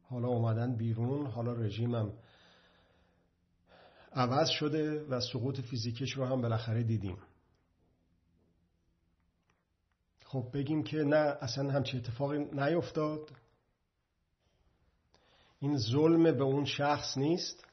حالا 0.04 0.28
اومدن 0.28 0.76
بیرون 0.76 1.26
حالا 1.26 1.54
رژیمم 1.54 2.14
عوض 4.14 4.50
شده 4.50 5.04
و 5.04 5.20
سقوط 5.20 5.62
فیزیکش 5.62 6.12
رو 6.12 6.26
هم 6.26 6.42
بالاخره 6.42 6.84
دیدیم. 6.84 7.18
خب 10.26 10.50
بگیم 10.54 10.84
که 10.84 10.98
نه 10.98 11.38
اصلا 11.42 11.72
همچی 11.72 11.98
اتفاقی 11.98 12.38
نیفتاد 12.38 13.32
این 15.60 15.78
ظلم 15.78 16.24
به 16.24 16.44
اون 16.44 16.66
شخص 16.66 17.18
نیست. 17.18 17.66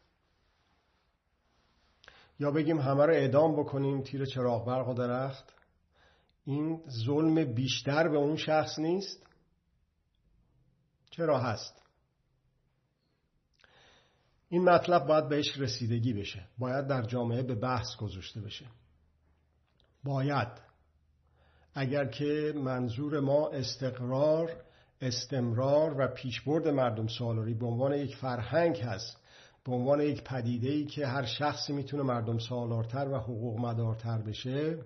یا 2.41 2.51
بگیم 2.51 2.81
همه 2.81 3.07
رو 3.07 3.13
اعدام 3.13 3.57
بکنیم 3.57 4.03
تیر 4.03 4.25
چراغ 4.25 4.67
برق 4.67 4.89
و 4.89 4.95
درخت. 4.95 5.53
این 6.47 6.83
ظلم 7.07 7.55
بیشتر 7.55 8.09
به 8.09 8.17
اون 8.17 8.37
شخص 8.37 8.79
نیست؟ 8.79 9.27
چرا 11.11 11.39
هست؟ 11.39 11.83
این 14.49 14.65
مطلب 14.65 15.07
باید 15.07 15.29
بهش 15.29 15.59
رسیدگی 15.59 16.13
بشه. 16.13 16.49
باید 16.59 16.87
در 16.87 17.03
جامعه 17.03 17.43
به 17.43 17.55
بحث 17.55 17.97
گذاشته 17.97 18.41
بشه. 18.41 18.67
باید. 20.05 20.49
اگر 21.75 22.05
که 22.05 22.53
منظور 22.57 23.21
ما 23.21 23.49
استقرار 23.49 24.63
استمرار 25.01 26.01
و 26.01 26.09
پیشبرد 26.09 26.69
مردم 26.69 27.07
سالاری 27.07 27.55
به 27.55 27.67
عنوان 27.67 27.95
یک 27.95 28.17
فرهنگ 28.17 28.79
هست 28.79 29.21
به 29.65 29.73
عنوان 29.73 30.01
یک 30.01 30.25
پدیده 30.25 30.69
ای 30.69 30.85
که 30.85 31.07
هر 31.07 31.25
شخصی 31.25 31.73
می‌تونه 31.73 32.03
مردم 32.03 32.39
سالارتر 32.39 33.09
و 33.09 33.19
حقوق 33.19 33.59
مدارتر 33.59 34.19
بشه 34.19 34.79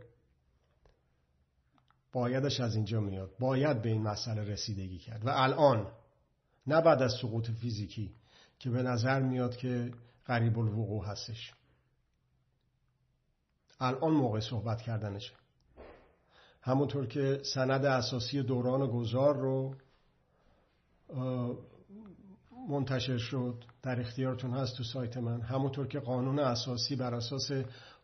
بایدش 2.13 2.61
از 2.61 2.75
اینجا 2.75 3.01
میاد. 3.01 3.31
باید 3.39 3.83
به 3.83 3.89
این 3.89 4.03
مسئله 4.03 4.45
رسیدگی 4.45 4.99
کرد. 4.99 5.27
و 5.27 5.31
الان 5.31 5.87
نه 6.67 6.81
بعد 6.81 7.03
از 7.03 7.13
سقوط 7.23 7.51
فیزیکی 7.51 8.15
که 8.59 8.71
به 8.71 8.83
نظر 8.83 9.21
میاد 9.21 9.57
که 9.57 9.93
قریب 10.25 10.59
الوقوع 10.59 11.05
هستش. 11.07 11.53
الان 13.81 14.13
موقع 14.13 14.41
صحبت 14.41 14.83
کردنشه. 14.83 15.33
همونطور 16.63 17.07
که 17.07 17.41
سند 17.55 17.85
اساسی 17.85 18.43
دوران 18.43 18.87
گذار 18.87 19.37
رو 19.37 19.75
منتشر 22.69 23.19
شد 23.19 23.65
در 23.83 24.01
اختیارتون 24.01 24.51
هست 24.51 24.77
تو 24.77 24.85
سایت 24.85 25.17
من. 25.17 25.41
همونطور 25.41 25.87
که 25.87 26.01
قانون 26.01 26.39
اساسی 26.39 26.97
بر 26.97 27.15
اساس 27.15 27.51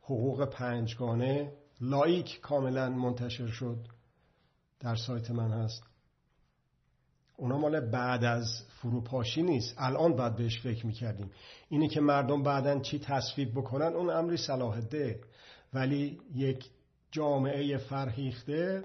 حقوق 0.02 0.44
پنجگانه 0.44 1.52
لایک 1.80 2.40
کاملا 2.40 2.88
منتشر 2.88 3.46
شد. 3.46 3.86
در 4.80 4.96
سایت 4.96 5.30
من 5.30 5.50
هست. 5.50 5.82
اونا 7.36 7.58
مال 7.58 7.80
بعد 7.80 8.24
از 8.24 8.62
فروپاشی 8.68 9.42
نیست. 9.42 9.74
الان 9.78 10.16
باید 10.16 10.36
بهش 10.36 10.60
فکر 10.60 10.86
می‌کردیم. 10.86 11.30
اینه 11.68 11.88
که 11.88 12.00
مردم 12.00 12.42
بعدا 12.42 12.80
چی 12.80 12.98
تصویب 12.98 13.50
بکنن؟ 13.50 13.92
اون 13.92 14.10
امری 14.10 14.36
صلاح 14.36 14.80
ده 14.80 15.20
ولی 15.74 16.20
یک 16.34 16.70
جامعه 17.10 17.78
فرهیخته 17.78 18.84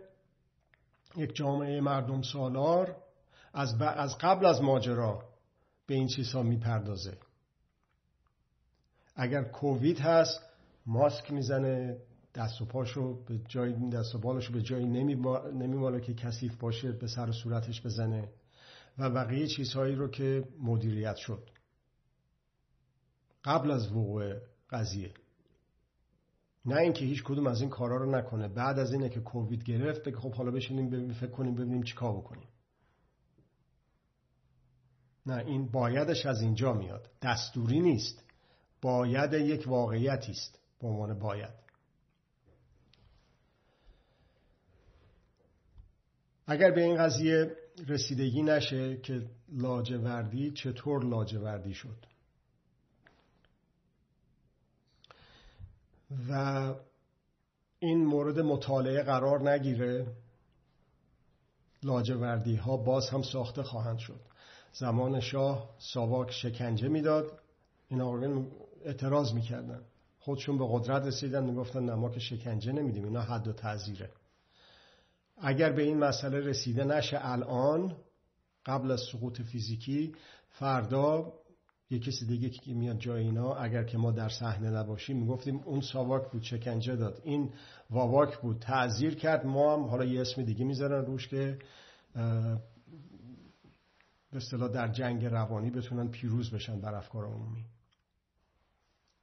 یک 1.15 1.35
جامعه 1.35 1.81
مردم 1.81 2.21
سالار 2.21 2.95
از, 3.53 3.81
از 3.81 4.17
قبل 4.17 4.45
از 4.45 4.61
ماجرا 4.61 5.23
به 5.87 5.93
این 5.95 6.07
چیزها 6.07 6.43
می‌پردازه. 6.43 7.17
اگر 9.15 9.43
کووید 9.43 9.99
هست 9.99 10.39
ماسک 10.85 11.31
می‌زنه 11.31 11.97
دست 12.35 12.61
و 12.61 12.65
پاشو 12.65 13.23
به 13.25 13.39
جای 13.47 13.89
دست 13.89 14.15
و 14.15 14.19
بالشو 14.19 14.53
به 14.53 14.61
جایی 14.61 14.85
نمیماله 14.85 16.01
که 16.01 16.13
کثیف 16.13 16.55
باشه 16.55 16.91
به 16.91 17.07
سر 17.07 17.29
و 17.29 17.31
صورتش 17.31 17.85
بزنه. 17.85 18.29
و 18.97 19.09
بقیه 19.09 19.47
چیزهایی 19.47 19.95
رو 19.95 20.07
که 20.07 20.47
مدیریت 20.59 21.15
شد. 21.15 21.49
قبل 23.43 23.71
از 23.71 23.91
وقوع 23.91 24.33
قضیه. 24.69 25.13
نه 26.65 26.75
اینکه 26.75 27.05
هیچ 27.05 27.23
کدوم 27.23 27.47
از 27.47 27.61
این 27.61 27.69
کارا 27.69 27.97
رو 27.97 28.15
نکنه. 28.15 28.47
بعد 28.47 28.79
از 28.79 28.93
اینه 28.93 29.09
که 29.09 29.19
کووید 29.19 29.63
گرفت 29.63 30.03
بگه 30.03 30.17
خب 30.17 30.33
حالا 30.33 30.51
بشینیم 30.51 30.89
ببینیم 30.89 31.13
فکر 31.13 31.31
کنیم 31.31 31.55
ببینیم 31.55 31.83
چیکار 31.83 32.17
بکنیم. 32.17 32.47
نه 35.25 35.37
این 35.37 35.71
بایدش 35.71 36.25
از 36.25 36.41
اینجا 36.41 36.73
میاد. 36.73 37.09
دستوری 37.21 37.79
نیست. 37.79 38.23
باید 38.81 39.33
یک 39.33 39.67
واقعیتی 39.67 40.31
است. 40.31 40.59
به 40.79 40.87
عنوان 40.87 41.19
باید. 41.19 41.60
اگر 46.51 46.71
به 46.71 46.81
این 46.81 46.97
قضیه 46.97 47.55
رسیدگی 47.87 48.41
نشه 48.41 48.97
که 48.97 49.21
لاجوردی 49.51 50.51
چطور 50.51 51.03
لاجوردی 51.03 51.73
شد؟ 51.73 52.05
و 56.29 56.73
این 57.79 58.05
مورد 58.05 58.39
مطالعه 58.39 59.03
قرار 59.03 59.51
نگیره 59.51 60.07
لاجوردی 61.83 62.55
ها 62.55 62.77
باز 62.77 63.09
هم 63.09 63.21
ساخته 63.21 63.63
خواهند 63.63 63.97
شد. 63.97 64.19
زمان 64.73 65.19
شاه 65.19 65.75
ساواک 65.79 66.31
شکنجه 66.31 66.87
می‌داد 66.87 67.39
این 67.87 68.01
آقایان 68.01 68.51
اعتراض 68.85 69.33
می‌کردن. 69.33 69.81
خودشون 70.19 70.57
به 70.57 70.65
قدرت 70.69 71.05
رسیدن 71.05 71.43
می‌گفتن 71.43 71.83
نه 71.83 71.95
ما 71.95 72.09
که 72.09 72.19
شکنجه 72.19 72.71
نمیدیم 72.71 73.03
اینا 73.03 73.21
حد 73.21 73.47
و 73.47 73.53
تعذیره 73.53 74.09
اگر 75.41 75.71
به 75.71 75.81
این 75.81 75.97
مسئله 75.97 76.39
رسیده 76.39 76.83
نشه 76.83 77.19
الان 77.21 77.97
قبل 78.65 78.91
از 78.91 79.01
سقوط 79.11 79.41
فیزیکی 79.41 80.15
فردا 80.49 81.33
یه 81.89 81.99
کسی 81.99 82.25
دیگه 82.25 82.49
که 82.49 82.73
میاد 82.73 82.99
جای 82.99 83.23
اینا 83.23 83.55
اگر 83.55 83.83
که 83.83 83.97
ما 83.97 84.11
در 84.11 84.29
صحنه 84.29 84.69
نباشیم 84.69 85.17
می‌گفتیم 85.17 85.59
اون 85.65 85.81
ساواک 85.81 86.31
بود 86.31 86.41
چکنجه 86.41 86.95
داد. 86.95 87.21
این 87.23 87.53
واواک 87.89 88.37
بود. 88.37 88.59
تعذیر 88.59 89.15
کرد. 89.15 89.45
ما 89.45 89.73
هم 89.73 89.83
حالا 89.83 90.05
یه 90.05 90.21
اسم 90.21 90.43
دیگه 90.43 90.65
می‌ذارن 90.65 91.05
روش 91.05 91.27
که 91.27 91.59
به 94.31 94.37
اصطلاح 94.37 94.69
در 94.69 94.87
جنگ 94.87 95.25
روانی 95.25 95.69
بتونن 95.69 96.07
پیروز 96.07 96.51
بشن 96.51 96.81
بر 96.81 96.95
افکار 96.95 97.25
عمومی. 97.25 97.65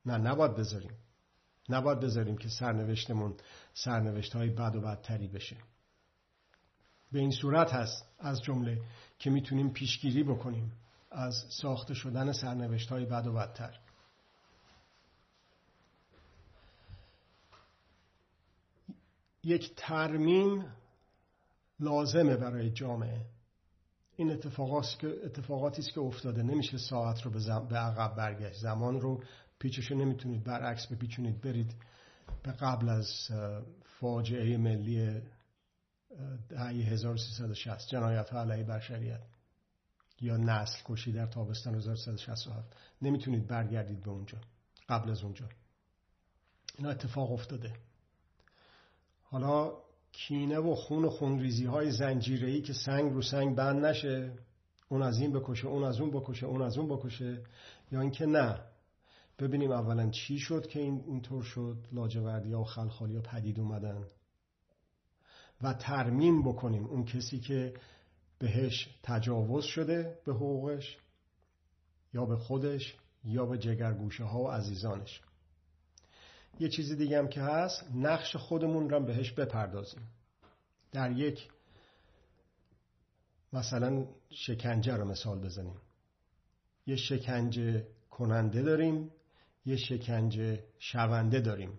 نه 0.07 0.19
نباید 0.19 0.57
بذاریم. 0.57 0.93
نباید 1.69 2.01
بذاریم 2.01 2.37
که 2.37 2.49
سرنوشتمون 2.49 3.35
سرنوشت 3.75 4.37
های 4.37 4.51
بد 4.51 4.77
و 4.77 4.81
بدتری 4.81 5.29
بشه. 5.29 5.57
به 7.13 7.19
این 7.19 7.31
صورت 7.31 7.73
هست 7.73 8.09
از 8.19 8.43
جمله 8.43 8.83
که 9.19 9.31
می‌تونیم 9.31 9.71
پیشگیری 9.71 10.23
بکنیم 10.23 10.73
از 11.11 11.45
ساخته 11.49 11.95
شدن 11.95 12.33
سرنوشت 12.33 12.89
های 12.91 13.05
بد 13.05 13.27
و 13.27 13.33
بدتر. 13.33 13.79
یک 19.45 19.73
ترمیم 19.77 20.65
لازمه 21.81 22.37
برای 22.37 22.71
جامعه. 22.71 23.27
این 24.17 24.31
اتفاقاتی 25.25 25.83
است 25.83 25.93
که 25.93 26.01
افتاده. 26.01 26.43
نمیشه 26.43 26.79
ساعت 26.79 27.23
رو 27.23 27.31
به 27.69 27.77
عقب 27.77 28.17
برگشت. 28.17 28.61
زمان 28.61 29.01
رو 29.01 29.23
پیچشو 29.59 29.95
نمی‌تونید 29.95 30.45
برعکس 30.45 30.87
بپیچونید. 30.87 31.41
برید 31.41 31.75
به 32.43 32.53
قبل 32.53 32.89
از 32.89 33.31
فاجعه 34.01 34.57
ملی 34.57 35.23
دهه 36.49 36.63
1360 36.63 37.89
جنایت 37.89 38.31
ها 38.31 38.41
علیه 38.41 38.65
بشریت 38.65 39.21
یا 40.21 40.37
نسل 40.37 40.79
کشی 40.85 41.13
در 41.13 41.27
تابستان 41.27 41.75
1367 41.75 42.77
نمی‌تونید 43.03 43.47
برگردید 43.47 44.01
به 44.01 44.11
اونجا. 44.11 44.39
قبل 44.89 45.11
از 45.11 45.23
اونجا. 45.23 45.49
اینا 46.79 46.91
اتفاق 46.91 47.33
افتاده. 47.33 47.73
حالا 49.23 49.73
کینه 50.13 50.59
و 50.59 50.75
خون 50.75 51.05
و 51.05 51.11
خونریزی 51.11 51.65
های 51.65 51.91
زنجیره 51.91 52.61
که 52.61 52.73
سنگ 52.73 53.13
رو 53.13 53.23
سنگ 53.23 53.57
بند 53.57 53.85
نشه 53.85 54.33
اون 54.89 55.03
از 55.03 55.21
این 55.21 55.33
بکشه 55.33 55.67
اون 55.67 55.85
از 55.85 56.01
اون 56.01 56.11
بکشه 56.11 56.47
اون 56.47 56.63
از 56.63 56.79
اون 56.79 56.97
بکشه. 56.97 57.43
یا 57.93 58.01
اینکه 58.01 58.27
نه. 58.27 58.61
ببینیم 59.39 59.71
اولا 59.71 60.11
چی 60.11 60.39
شد 60.39 60.67
که 60.67 60.81
این 60.81 61.05
اینطور 61.07 61.43
شد. 61.43 61.87
لاجوردی 61.93 62.53
ها 62.53 62.61
و 62.61 62.65
خلخالی 62.65 63.17
ها 63.17 63.23
پدید 63.23 63.61
اومدن. 63.61 64.05
و 65.63 65.73
ترمیم 65.73 66.43
بکنیم 66.43 66.87
اون 66.87 67.05
کسی 67.05 67.41
که 67.41 67.75
بهش 68.39 68.89
تجاوز 69.03 69.65
شده 69.65 70.19
به 70.25 70.33
حقوقش 70.33 70.99
یا 72.15 72.25
به 72.25 72.37
خودش 72.37 72.97
یا 73.25 73.47
به 73.47 73.59
جگرگوشه 73.59 74.25
ها 74.25 74.41
و 74.41 74.51
عزیزانش. 74.51 75.21
یه 76.61 76.69
چیزی 76.69 76.97
دیگه 76.97 77.19
هم 77.19 77.29
که 77.29 77.41
هست 77.41 77.85
نقش 77.95 78.37
خودمون 78.37 78.91
رو 78.91 79.01
بهش 79.01 79.33
بپردازیم. 79.33 80.03
در 80.93 81.11
یک 81.13 81.49
مثلا 83.53 84.07
شکنجه 84.31 84.97
رو 84.97 85.05
مثال 85.05 85.39
بزنیم. 85.39 85.77
یه 86.87 86.97
شکنجه 86.97 87.87
کننده 88.11 88.63
داریم 88.63 89.11
یه 89.67 89.77
شکنجه 89.77 90.65
شونده 90.79 91.41
داریم. 91.41 91.79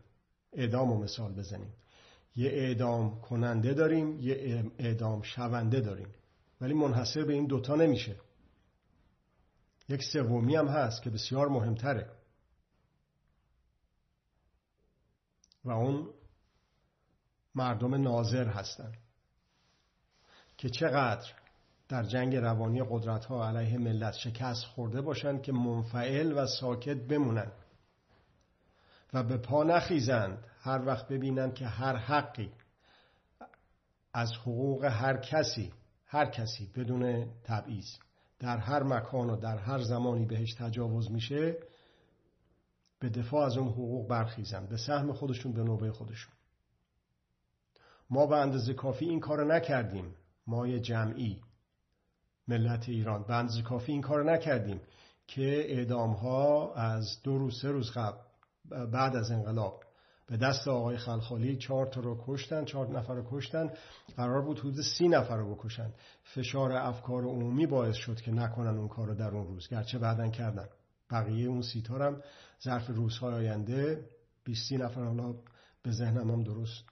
اعدام 0.53 0.89
رو 0.89 1.03
مثال 1.03 1.33
بزنیم. 1.33 1.73
یه 2.39 2.51
اعدام 2.51 3.21
کننده 3.21 3.73
داریم 3.73 4.19
یه 4.19 4.65
اعدام 4.77 5.21
شونده 5.21 5.79
داریم. 5.79 6.07
ولی 6.61 6.73
منحصر 6.73 7.23
به 7.23 7.33
این 7.33 7.45
دوتا 7.45 7.75
نمیشه. 7.75 8.15
یک 9.89 10.03
سومی 10.03 10.55
هم 10.55 10.67
هست 10.67 11.01
که 11.01 11.09
بسیار 11.09 11.47
مهمتره. 11.47 12.11
و 15.65 15.71
اون 15.71 16.09
مردم 17.55 17.95
ناظر 17.95 18.47
هستند 18.47 18.97
که 20.57 20.69
چقدر 20.69 21.33
در 21.89 22.03
جنگ 22.03 22.35
روانی 22.35 22.83
قدرت 22.89 23.25
ها 23.25 23.47
علیه 23.47 23.77
ملت 23.77 24.13
شکست 24.13 24.63
خورده 24.63 25.01
باشند 25.01 25.41
که 25.41 25.51
منفعل 25.51 26.37
و 26.37 26.47
ساکت 26.47 26.97
بمونند 26.97 27.65
و 29.13 29.23
به 29.23 29.37
پا 29.37 29.63
نخیزند 29.63 30.48
هر 30.69 30.85
وقت 30.85 31.07
ببینند 31.07 31.53
که 31.53 31.67
هر 31.67 31.95
حقی 31.95 32.51
از 34.13 34.31
حقوق 34.33 34.83
هر 34.83 35.17
کسی 35.17 35.73
هر 36.05 36.25
کسی 36.25 36.71
بدون 36.75 37.25
تبعیض 37.43 37.87
در 38.39 38.57
هر 38.57 38.83
مکان 38.83 39.29
و 39.29 39.35
در 39.35 39.57
هر 39.57 39.81
زمانی 39.81 40.25
بهش 40.25 40.53
تجاوز 40.53 41.11
میشه 41.11 41.57
به 42.99 43.09
دفاع 43.09 43.45
از 43.45 43.57
اون 43.57 43.67
حقوق 43.67 44.07
برخیزن 44.07 44.65
به 44.65 44.77
سهم 44.77 45.13
خودشون 45.13 45.51
به 45.51 45.63
نوبه 45.63 45.91
خودشون. 45.91 46.33
ما 48.09 48.25
به 48.25 48.35
اندازه 48.35 48.73
کافی 48.73 49.05
این 49.05 49.19
کار 49.19 49.55
نکردیم 49.55 50.15
ما 50.47 50.77
جمعی 50.77 51.41
ملت 52.47 52.89
ایران. 52.89 53.23
به 53.23 53.35
اندازه 53.35 53.61
کافی 53.61 53.91
این 53.91 54.01
کار 54.01 54.31
نکردیم 54.33 54.81
که 55.27 55.77
اعدام 55.77 56.11
ها 56.11 56.73
از 56.73 57.21
دو 57.23 57.37
روز 57.37 57.61
سه 57.61 57.71
روز 57.71 57.91
قبل 57.91 58.17
بعد 58.85 59.15
از 59.15 59.31
انقلاب 59.31 59.83
به 60.29 60.37
دست 60.37 60.67
آقای 60.67 60.97
خلخالی 60.97 61.57
چهار 61.57 61.85
تا 61.85 62.01
رو 62.01 62.23
کشتن 62.27 62.65
چهار 62.65 62.99
نفر 62.99 63.13
رو 63.13 63.27
کشتن. 63.31 63.69
قرار 64.17 64.41
بود 64.41 64.59
حدود 64.59 64.81
سی 64.81 65.07
نفر 65.07 65.37
رو 65.37 65.55
بکشن. 65.55 65.93
فشار 66.23 66.71
افکار 66.71 67.23
عمومی 67.23 67.67
باعث 67.67 67.95
شد 67.95 68.21
که 68.21 68.31
نکنن 68.31 68.77
اون 68.77 68.87
کار 68.87 69.07
رو 69.07 69.15
در 69.15 69.29
اون 69.29 69.47
روز. 69.47 69.67
گرچه 69.67 69.97
بعدا 69.97 70.27
کردن. 70.27 70.67
بقیه 71.11 71.47
اون 71.47 71.61
سیتارم 71.61 72.21
ظرف 72.63 72.87
روزهای 72.87 73.33
آینده 73.33 74.05
20 74.43 74.71
نفر 74.71 75.03
حالا 75.03 75.35
به 75.83 75.91
ذهنم 75.91 76.31
هم 76.31 76.43
درست 76.43 76.83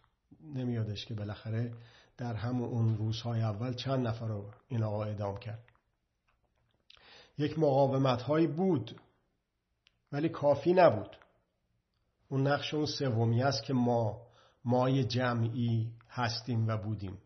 نمیادش 0.54 1.06
که 1.06 1.14
بالاخره 1.14 1.74
در 2.18 2.34
همون 2.34 2.70
اون 2.70 2.98
روزهای 2.98 3.42
اول 3.42 3.74
چند 3.74 4.08
نفر 4.08 4.28
رو 4.28 4.52
این 4.68 4.84
آقا 4.84 5.04
اعدام 5.04 5.38
کرد. 5.38 5.64
یک 7.38 7.60
مقاومت 7.60 8.22
هایی 8.22 8.48
بود 8.48 9.02
ولی 10.12 10.30
کافی 10.30 10.74
نبود. 10.74 11.16
اون 12.30 12.48
نقش 12.48 12.74
اون 12.74 12.86
سومی 12.86 13.44
است 13.44 13.64
که 13.64 13.74
ما 13.74 14.22
مای 14.66 15.04
جمعی 15.04 15.92
هستیم 16.10 16.68
و 16.68 16.78
بودیم. 16.78 17.18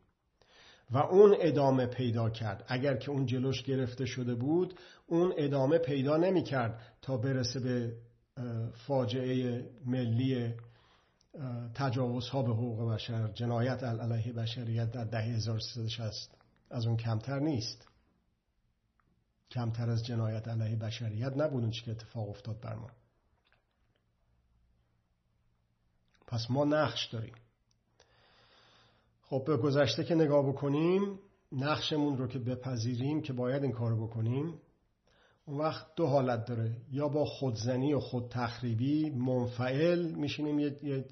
و 0.91 0.97
اون 0.97 1.35
ادامه 1.39 1.85
پیدا 1.85 2.29
کرد. 2.29 2.63
اگر 2.67 2.97
که 2.97 3.11
اون 3.11 3.25
جلوش 3.25 3.63
گرفته 3.63 4.05
شده 4.05 4.35
بود 4.35 4.79
اون 5.07 5.33
ادامه 5.37 5.77
پیدا 5.77 6.17
نمی 6.17 6.43
کرد 6.43 6.81
تا 7.01 7.17
برسه 7.17 7.59
به 7.59 7.93
فاجعه 8.87 9.65
ملی 9.85 10.53
تجاوزها 11.73 12.41
به 12.41 12.53
حقوق 12.53 12.93
بشر 12.93 13.27
جنایت 13.27 13.83
علیه 13.83 14.33
بشریت 14.33 14.91
در 14.91 15.03
ده 15.03 15.17
1360 15.17 16.31
از 16.69 16.85
اون 16.85 16.97
کمتر 16.97 17.39
نیست. 17.39 17.87
کمتر 19.51 19.89
از 19.89 20.05
جنایت 20.05 20.47
علیه 20.47 20.75
بشریت 20.75 21.37
نبود. 21.37 21.63
اون 21.63 21.71
که 21.71 21.91
اتفاق 21.91 22.29
افتاد 22.29 22.59
بر 22.61 22.75
ما. 22.75 22.89
پس 26.31 26.47
ما 26.49 26.65
نقش 26.65 27.05
داریم. 27.05 27.33
خب 29.23 29.43
به 29.47 29.57
گذشته 29.57 30.03
که 30.03 30.15
نگاه 30.15 30.47
بکنیم 30.47 31.19
نقشمون 31.51 32.17
رو 32.17 32.27
که 32.27 32.39
بپذیریم 32.39 33.21
که 33.21 33.33
باید 33.33 33.63
این 33.63 33.71
کارو 33.71 34.07
بکنیم 34.07 34.59
اون 35.45 35.57
وقت 35.57 35.95
دو 35.95 36.07
حالت 36.07 36.45
داره. 36.45 36.77
یا 36.91 37.07
با 37.07 37.25
خودزنی 37.25 37.93
و 37.93 37.99
خود 37.99 38.27
تخریبی 38.29 39.09
منفعل 39.09 40.11
میشینیم 40.11 40.59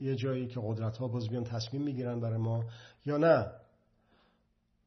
یه 0.02 0.16
جایی 0.16 0.48
که 0.48 0.60
قدرت 0.64 0.98
ها 0.98 1.08
باز 1.08 1.30
بیان 1.30 1.44
تصمیم 1.44 1.84
می‌گیرن 1.84 2.20
برای 2.20 2.38
ما 2.38 2.66
یا 3.06 3.18
نه؟ 3.18 3.52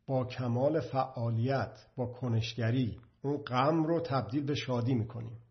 با 0.06 0.24
کمال 0.24 0.80
فعالیت 0.80 1.86
با 1.96 2.06
کنشگری 2.06 2.98
اون 3.22 3.36
غم 3.36 3.84
رو 3.84 4.00
تبدیل 4.00 4.44
به 4.44 4.54
شادی 4.54 4.94
می‌کنیم. 4.94 5.41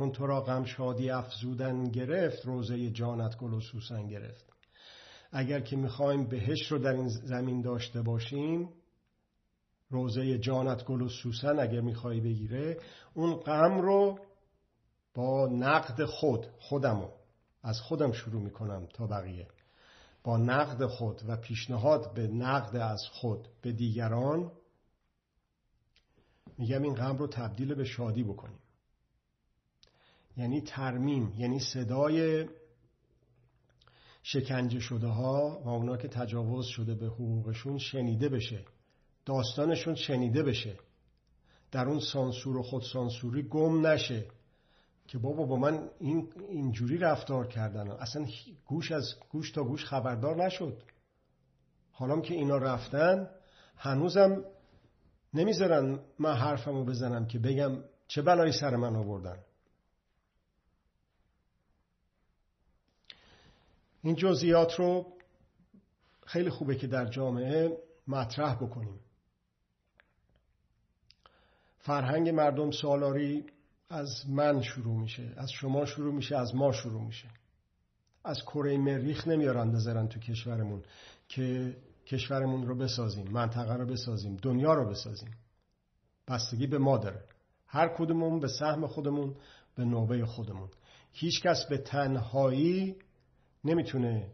چون 0.00 0.12
تو 0.12 0.26
را 0.26 0.40
غم 0.40 0.64
شادی 0.64 1.10
افزودن 1.10 1.84
گرفت 1.84 2.46
روزه 2.46 2.90
جانت 2.90 3.36
گل 3.36 3.52
و 3.52 3.60
سوسن 3.60 4.06
گرفت. 4.06 4.44
اگر 5.32 5.60
که 5.60 5.76
می‌خوایم 5.76 6.26
بهش 6.26 6.72
رو 6.72 6.78
در 6.78 6.92
این 6.92 7.08
زمین 7.08 7.60
داشته 7.60 8.02
باشیم 8.02 8.68
روزه 9.90 10.38
جانت 10.38 10.84
گل 10.84 11.02
و 11.02 11.08
سوسن 11.08 11.58
اگر 11.58 11.80
می‌خوای 11.80 12.20
بگیره 12.20 12.78
اون 13.14 13.34
غم 13.34 13.80
رو 13.80 14.18
با 15.14 15.48
نقد 15.52 16.04
خود 16.04 16.46
خودمو 16.58 17.08
از 17.62 17.80
خودم 17.80 18.12
شروع 18.12 18.42
می‌کنم 18.42 18.86
تا 18.94 19.06
بقیه. 19.06 19.46
با 20.24 20.36
نقد 20.36 20.86
خود 20.86 21.22
و 21.28 21.36
پیشنهاد 21.36 22.14
به 22.14 22.26
نقد 22.26 22.76
از 22.76 23.02
خود 23.12 23.48
به 23.62 23.72
دیگران 23.72 24.52
میگم 26.58 26.82
این 26.82 26.94
غم 26.94 27.16
رو 27.16 27.26
تبدیل 27.26 27.74
به 27.74 27.84
شادی 27.84 28.22
بکنیم. 28.22 28.58
یعنی 30.40 30.60
ترمیم 30.60 31.32
یعنی 31.38 31.58
صدای 31.58 32.48
شکنجه 34.22 34.80
شده 34.80 35.06
ها 35.06 35.62
و 35.64 35.68
اونا 35.68 35.96
که 35.96 36.08
تجاوز 36.08 36.66
شده 36.66 36.94
به 36.94 37.06
حقوقشون 37.06 37.78
شنیده 37.78 38.28
بشه 38.28 38.64
داستانشون 39.26 39.94
شنیده 39.94 40.42
بشه. 40.42 40.78
در 41.72 41.88
اون 41.88 42.00
سانسور 42.00 42.56
و 42.56 42.62
خود 42.62 42.82
سانسوری 42.82 43.42
گم 43.42 43.86
نشه 43.86 44.26
که 45.06 45.18
بابا 45.18 45.44
با 45.44 45.56
من 45.56 45.90
این 45.98 46.32
اینجوری 46.48 46.98
رفتار 46.98 47.46
کردن. 47.46 47.90
اصلا 47.90 48.26
گوش 48.66 48.92
از 48.92 49.14
گوش 49.30 49.50
تا 49.50 49.64
گوش 49.64 49.84
خبردار 49.84 50.44
نشد. 50.44 50.82
حالا 51.92 52.20
که 52.20 52.34
اینا 52.34 52.56
رفتن 52.58 53.30
هنوزم 53.76 54.44
نمی‌ذارن 55.34 55.98
من 56.18 56.34
حرفمو 56.34 56.84
بزنم 56.84 57.26
که 57.26 57.38
بگم 57.38 57.76
چه 58.08 58.22
بلایی 58.22 58.52
سر 58.52 58.76
من 58.76 58.96
آوردن. 58.96 59.36
این 64.02 64.14
جزئیات 64.14 64.74
رو 64.74 65.06
خیلی 66.26 66.50
خوبه 66.50 66.76
که 66.76 66.86
در 66.86 67.06
جامعه 67.06 67.78
مطرح 68.08 68.54
بکنیم. 68.54 69.00
فرهنگ 71.78 72.28
مردم 72.28 72.70
سالاری 72.70 73.44
از 73.90 74.24
من 74.28 74.62
شروع 74.62 75.00
میشه 75.00 75.34
از 75.36 75.50
شما 75.50 75.84
شروع 75.84 76.14
میشه 76.14 76.36
از 76.36 76.54
ما 76.54 76.72
شروع 76.72 77.02
میشه. 77.02 77.28
از 78.24 78.42
کره 78.42 78.78
مریخ 78.78 79.28
نمیارن 79.28 79.72
بذارن 79.72 80.08
تو 80.08 80.20
کشورمون 80.20 80.82
که 81.28 81.76
کشورمون 82.06 82.66
رو 82.66 82.74
بسازیم 82.74 83.28
منطقه 83.28 83.74
رو 83.74 83.86
بسازیم 83.86 84.36
دنیا 84.36 84.74
رو 84.74 84.90
بسازیم. 84.90 85.30
بستگی 86.28 86.66
به 86.66 86.78
ما 86.78 86.98
داره. 86.98 87.24
هر 87.66 87.88
کدومون 87.88 88.40
به 88.40 88.48
سهم 88.48 88.86
خودمون 88.86 89.36
به 89.76 89.84
نوبه 89.84 90.26
خودمون. 90.26 90.68
هیچ 91.12 91.42
کس 91.42 91.66
به 91.66 91.78
تنهایی 91.78 92.96
نمی‌تونه 93.64 94.32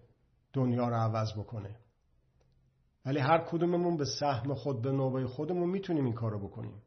دنیا 0.53 0.89
رو 0.89 0.95
عوض 0.95 1.33
بکنه. 1.33 1.77
ولی 3.07 3.19
هر 3.19 3.39
کدوممون 3.39 3.97
به 3.97 4.05
سهم 4.05 4.55
خود 4.55 4.83
به 4.83 4.93
نوبه 4.93 5.27
خودمون 5.27 5.71
می‌تونیم 5.71 6.05
این 6.05 6.15
کارو 6.15 6.49
بکنیم. 6.49 6.83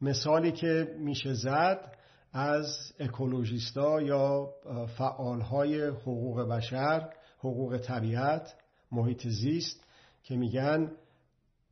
مثالی 0.00 0.52
که 0.52 0.96
میشه 0.98 1.34
زد 1.34 1.96
از 2.32 2.92
اکولوژیستا 2.98 4.02
یا 4.02 4.50
فعالهای 4.98 5.86
حقوق 5.86 6.40
بشر 6.40 7.10
حقوق 7.38 7.78
طبیعت 7.78 8.54
محیط 8.92 9.28
زیست 9.28 9.84
که 10.22 10.36
میگن 10.36 10.92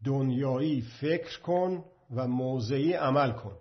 دنیایی 0.04 0.80
فکر 0.80 1.40
کن 1.40 1.84
و 2.10 2.28
موضعی 2.28 2.92
عمل 2.92 3.32
کن. 3.32 3.56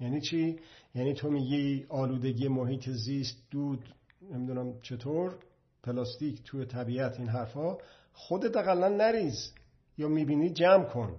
یعنی 0.00 0.20
چی؟ 0.20 0.60
یعنی 0.94 1.14
تو 1.14 1.30
میگی 1.30 1.86
آلودگی 1.88 2.48
محیط 2.48 2.90
زیست 2.90 3.36
دود 3.50 3.94
نمی‌دونم 4.30 4.80
چطور 4.80 5.38
پلاستیک 5.82 6.42
توی 6.42 6.66
طبیعت 6.66 7.20
این 7.20 7.28
حرفا 7.28 7.76
خودت 8.12 8.56
اقلا 8.56 8.88
نریز 8.88 9.52
یا 9.98 10.08
می‌بینی 10.08 10.50
جمع 10.50 10.84
کن 10.84 11.16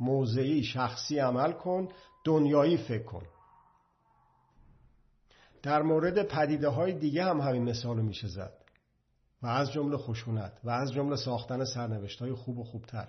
موضعی 0.00 0.64
شخصی 0.64 1.18
عمل 1.18 1.52
کن 1.52 1.88
دنیایی 2.24 2.76
فکر 2.76 3.02
کن. 3.02 3.22
در 5.62 5.82
مورد 5.82 6.28
پدیده 6.28 6.68
های 6.68 6.92
دیگه 6.92 7.24
هم 7.24 7.40
همین 7.40 7.62
مثال 7.62 8.00
میشه 8.00 8.28
زد. 8.28 8.62
و 9.42 9.46
از 9.46 9.72
جمله 9.72 9.96
خشونت 9.96 10.60
و 10.64 10.70
از 10.70 10.92
جمله 10.92 11.16
ساختن 11.16 11.64
سرنوشت 11.64 12.22
های 12.22 12.32
خوب 12.32 12.58
و 12.58 12.64
خوبتر 12.64 13.08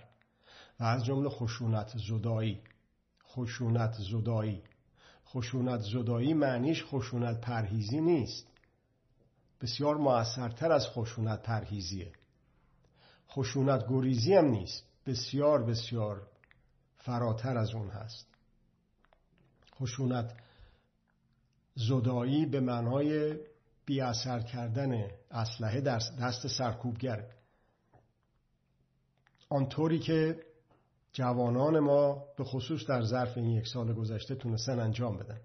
و 0.80 0.84
از 0.84 1.06
جمله 1.06 1.30
خشونت 1.30 1.94
زدایی 2.10 2.62
خشونت 3.28 3.94
زدایی 3.94 4.64
خشونت 5.26 5.82
زدایی 5.82 6.34
معنیش 6.34 6.84
خشونت 6.86 7.42
پرهیزی 7.42 8.02
نیست. 8.02 8.53
بسیار 9.64 9.98
موثرتر 9.98 10.72
از 10.72 10.88
خشونت 10.88 11.42
پرهیزیه. 11.42 12.12
خشونت 13.30 13.88
گریزی 13.90 14.34
هم 14.34 14.46
نیست. 14.46 14.84
بسیار 15.06 15.64
بسیار 15.64 16.28
فراتر 16.98 17.58
از 17.58 17.74
اون 17.74 17.90
هست. 17.90 18.28
خشونت 19.76 20.34
زدایی 21.76 22.46
به 22.46 22.60
معنای 22.60 23.38
بی 23.86 24.02
اثر 24.02 24.40
کردن 24.40 25.08
اسلحه 25.32 25.82
در 25.82 26.02
دست 26.22 26.48
سرکوبگر. 26.48 27.26
آنطوری 29.50 30.00
که 30.00 30.44
جوانان 31.14 31.80
ما 31.80 32.26
به 32.38 32.44
خصوص 32.44 32.86
در 32.88 33.02
ظرف 33.02 33.38
این 33.38 33.50
یک 33.50 33.68
سال 33.68 33.94
گذشته 33.94 34.36
تونستن 34.36 34.80
انجام 34.80 35.18
بدن. 35.18 35.42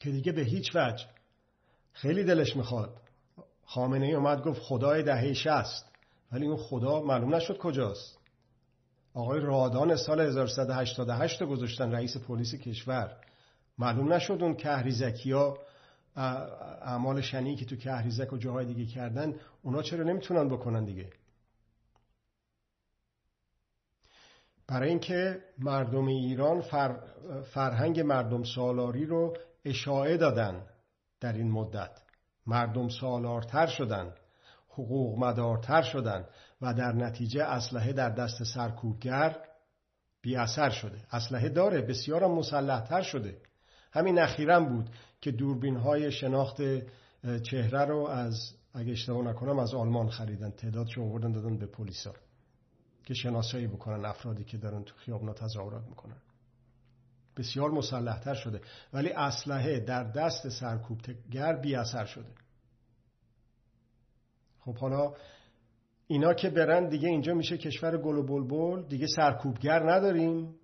که 0.00 0.10
دیگه 0.10 0.32
به 0.32 0.42
هیچ 0.42 0.76
وجه 0.76 1.13
خیلی 1.94 2.24
دلش 2.24 2.56
می‌خواد. 2.56 3.00
خامنه 3.64 4.06
ای 4.06 4.14
اومد 4.14 4.42
گفت 4.44 4.62
خدای 4.62 5.02
دهه 5.02 5.32
شست 5.32 5.90
ولی 6.32 6.46
اون 6.46 6.56
خدا 6.56 7.02
معلوم 7.02 7.34
نشد 7.34 7.58
کجاست. 7.58 8.18
آقای 9.14 9.40
رادان 9.40 9.96
سال 9.96 10.20
1388 10.20 11.42
گذاشتن 11.42 11.92
رئیس 11.92 12.16
پلیس 12.16 12.54
کشور. 12.54 13.16
معلوم 13.78 14.12
نشد 14.12 14.38
اون 14.40 14.54
کهریزکی 14.54 15.32
ها 15.32 15.58
اعمال 16.16 17.20
شنی 17.20 17.56
که 17.56 17.64
تو 17.64 17.76
کهریزک 17.76 18.32
و 18.32 18.36
جاهای 18.36 18.66
دیگه 18.66 18.86
کردن 18.92 19.34
اونا 19.62 19.82
چرا 19.82 20.04
نمی‌تونن 20.04 20.48
بکنن 20.48 20.84
دیگه؟ 20.84 21.10
برای 24.66 24.88
اینکه 24.88 25.42
مردم 25.58 26.06
ایران 26.06 26.60
فر، 26.60 26.96
فرهنگ 27.52 28.00
مردم 28.00 28.42
سالاری 28.42 29.06
رو 29.06 29.36
اشاعه 29.64 30.16
دادن. 30.16 30.66
در 31.24 31.32
این 31.32 31.50
مدت. 31.50 31.90
مردم 32.46 32.88
سالارتر 32.88 33.66
شدن 33.66 34.14
حقوق 34.68 35.18
مدارتر 35.18 35.82
شدن 35.82 36.24
و 36.62 36.74
در 36.74 36.92
نتیجه 36.92 37.42
اسلحه 37.42 37.92
در 37.92 38.10
دست 38.10 38.44
سرکوبگر 38.44 39.36
بی 40.22 40.36
اثر 40.36 40.70
شده. 40.70 40.98
اسلحه 41.10 41.48
داره 41.48 41.82
بسیارم 41.82 42.30
مسلحتر 42.30 43.02
شده. 43.02 43.36
همین 43.92 44.18
اخیرا 44.18 44.60
بود 44.60 44.90
که 45.20 45.30
دوربین 45.30 45.76
های 45.76 46.12
شناخت 46.12 46.62
چهره 47.42 47.84
رو 47.84 48.06
از 48.06 48.54
اگه 48.74 48.92
اشتباه 48.92 49.24
نکنم 49.24 49.58
از 49.58 49.74
آلمان 49.74 50.08
خریدن. 50.08 50.50
تعدادشو 50.50 51.02
آوردن 51.02 51.32
دادن 51.32 51.58
به 51.58 51.66
پلیسا 51.66 52.12
که 53.04 53.14
شناسایی 53.14 53.66
بکنن 53.66 54.04
افرادی 54.04 54.44
که 54.44 54.58
دارن 54.58 54.82
تو 54.82 54.94
خیابونا 54.96 55.32
تظاهرات 55.32 55.84
می‌کنن. 55.88 56.16
بسیار 57.36 57.70
مسلحتر 57.70 58.34
شده. 58.34 58.60
ولی 58.92 59.12
اسلحه 59.12 59.80
در 59.80 60.04
دست 60.04 60.48
سرکوبگر 60.48 61.56
بی 61.56 61.74
اثر 61.74 62.04
شده. 62.04 62.30
خب 64.60 64.78
حالا 64.78 65.14
اینا 66.06 66.34
که 66.34 66.50
برن 66.50 66.88
دیگه 66.88 67.08
اینجا 67.08 67.34
میشه 67.34 67.58
کشور 67.58 67.98
گل 67.98 68.16
و 68.16 68.22
بلبل. 68.22 68.88
دیگه 68.88 69.06
سرکوبگر 69.06 69.92
نداریم 69.92 70.54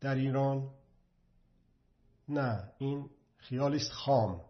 در 0.00 0.14
ایران. 0.14 0.70
نه 2.28 2.72
این 2.78 3.10
خیالیست 3.36 3.92
خام. 3.92 4.40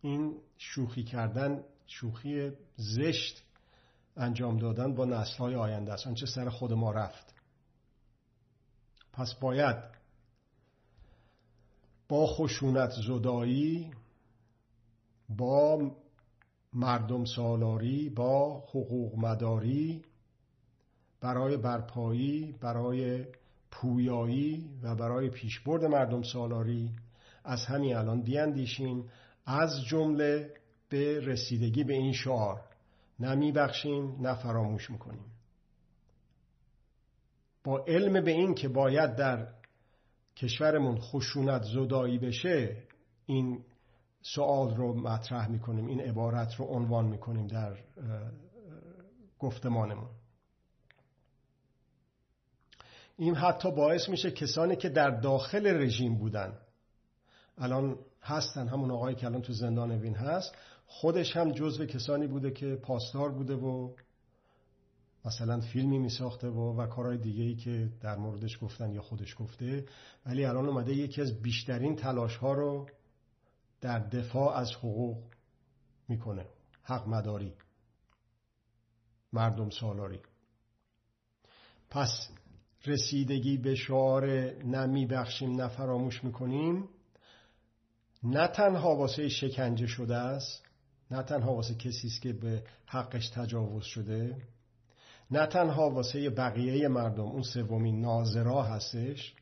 این 0.00 0.40
شوخی 0.56 1.04
کردن 1.04 1.64
شوخی 1.86 2.52
زشت 2.76 3.42
انجام 4.16 4.56
دادن 4.56 4.94
با 4.94 5.04
نسلهای 5.04 5.54
آینده 5.54 5.92
است. 5.92 6.06
آنچه 6.06 6.26
سر 6.26 6.48
خود 6.48 6.72
ما 6.72 6.92
رفت. 6.92 7.34
پس 9.12 9.34
باید 9.34 9.76
با 12.12 12.26
خشونت 12.26 12.90
زدایی 13.06 13.90
با 15.28 15.90
مردم 16.72 17.24
سالاری 17.24 18.10
با 18.10 18.58
حقوق 18.58 19.18
مداری 19.18 20.02
برای 21.20 21.56
برپایی 21.56 22.54
برای 22.60 23.24
پویایی 23.70 24.70
و 24.82 24.94
برای 24.94 25.30
پیشبرد 25.30 25.84
مردم 25.84 26.22
سالاری 26.22 26.90
از 27.44 27.64
همین 27.64 27.96
الان 27.96 28.22
بیاندیشیم. 28.22 29.08
از 29.46 29.84
جمله 29.84 30.54
به 30.88 31.20
رسیدگی 31.20 31.84
به 31.84 31.94
این 31.94 32.12
شعار. 32.12 32.60
نه 33.20 33.34
میبخشیم 33.34 34.16
نه 34.20 34.34
فراموش 34.34 34.90
می‌کنیم. 34.90 35.24
با 37.64 37.84
علم 37.88 38.24
به 38.24 38.30
این 38.30 38.54
که 38.54 38.68
باید 38.68 39.16
در 39.16 39.61
کشورمون 40.36 40.98
خشونت 41.00 41.62
زدایی 41.62 42.18
بشه 42.18 42.76
این 43.26 43.64
سوال 44.22 44.76
رو 44.76 44.94
مطرح 44.94 45.48
می‌کنیم 45.48 45.86
این 45.86 46.00
عبارت 46.00 46.54
رو 46.54 46.64
عنوان 46.64 47.04
می‌کنیم 47.04 47.46
در 47.46 47.76
گفتمانمون. 49.38 50.10
این 53.16 53.34
حتی 53.34 53.70
باعث 53.70 54.08
میشه 54.08 54.30
کسانی 54.30 54.76
که 54.76 54.88
در 54.88 55.10
داخل 55.10 55.66
رژیم 55.66 56.18
بودن 56.18 56.58
الان 57.58 57.98
هستن 58.22 58.68
همون 58.68 58.90
آقایی 58.90 59.16
که 59.16 59.26
الان 59.26 59.42
تو 59.42 59.52
زندان 59.52 59.90
وین 59.90 60.14
هست 60.14 60.54
خودش 60.86 61.36
هم 61.36 61.52
جزو 61.52 61.86
کسانی 61.86 62.26
بوده 62.26 62.50
که 62.50 62.74
پاسدار 62.74 63.32
بوده 63.32 63.54
و 63.54 63.94
مثلا 65.24 65.60
فیلمی 65.60 65.98
می 65.98 66.08
ساخته 66.08 66.48
و, 66.48 66.80
و 66.80 66.86
کارهای 66.86 67.18
دیگه 67.18 67.44
ای 67.44 67.54
که 67.54 67.92
در 68.00 68.16
موردش 68.16 68.58
گفتن 68.62 68.92
یا 68.92 69.02
خودش 69.02 69.36
گفته 69.38 69.84
ولی 70.26 70.44
الان 70.44 70.68
اومده 70.68 70.94
یکی 70.94 71.20
از 71.20 71.42
بیشترین 71.42 71.96
تلاش 71.96 72.36
ها 72.36 72.52
رو 72.52 72.88
در 73.80 73.98
دفاع 73.98 74.56
از 74.56 74.72
حقوق 74.72 75.18
می‌کنه. 76.08 76.46
حق 76.82 77.08
مداری. 77.08 77.52
مردم 79.32 79.70
سالاری. 79.70 80.20
پس 81.90 82.28
رسیدگی 82.86 83.56
به 83.56 83.74
شعار 83.74 84.26
نمی 84.64 85.06
بخشیم 85.06 85.60
نه 85.60 85.68
می‌کنیم 86.24 86.88
نه 88.22 88.48
تنها 88.48 88.96
واسه 88.96 89.28
شکنجه 89.28 89.86
شده 89.86 90.16
است 90.16 90.62
نه 91.10 91.22
تنها 91.22 91.54
واسه 91.54 91.74
کسی 91.74 92.06
است 92.06 92.22
که 92.22 92.32
به 92.32 92.64
حقش 92.86 93.28
تجاوز 93.28 93.84
شده 93.84 94.42
نه 95.32 95.46
تنها 95.46 95.90
واسه 95.90 96.30
بقیه 96.30 96.88
مردم 96.88 97.22
اون 97.22 97.42
سومین 97.42 98.00
ناظرا 98.00 98.62
هستش 98.62 99.34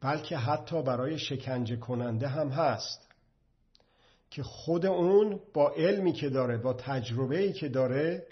بلکه 0.00 0.36
حتی 0.36 0.82
برای 0.82 1.18
شکنجه 1.18 1.76
کننده 1.76 2.28
هم 2.28 2.48
هست 2.48 3.08
که 4.30 4.42
خود 4.42 4.86
اون 4.86 5.40
با 5.54 5.70
علمی 5.70 6.12
که 6.12 6.30
داره 6.30 6.58
با 6.58 6.72
تجربه‌ای 6.72 7.52
که 7.52 7.68
داره 7.68 8.26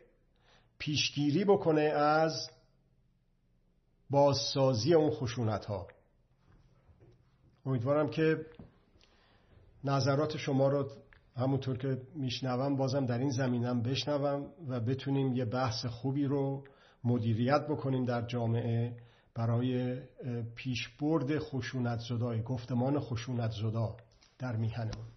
پیشگیری 0.79 1.45
بکنه 1.45 1.83
از 1.83 2.51
بازسازی 4.11 4.95
اون 4.95 5.11
خشونت 5.11 5.65
ها 5.65 5.87
امیدوارم 7.67 8.11
که 8.11 8.47
نظرات 9.85 10.37
شما 10.37 10.69
رو 10.69 10.91
همونطور 11.37 11.79
که 11.79 11.99
میشنوم 12.14 12.77
بازم 12.77 13.07
در 13.07 13.18
این 13.18 13.31
زمینم 13.31 13.83
بشنوم 13.83 14.46
و 14.68 14.81
بتونیم 14.81 15.33
یه 15.35 15.44
بحث 15.44 15.87
خوبی 15.87 16.25
رو 16.25 16.64
مدیریت 17.05 17.66
بکنیم 17.68 18.05
در 18.05 18.27
جامعه 18.27 18.96
برای 19.35 20.01
پیشبرد 20.55 21.38
خشونت 21.38 21.99
زدای 22.09 22.42
گفتمان 22.42 23.01
خشونت 23.01 23.51
زدا 23.51 23.96
در 24.38 24.57
میهنمون. 24.57 25.16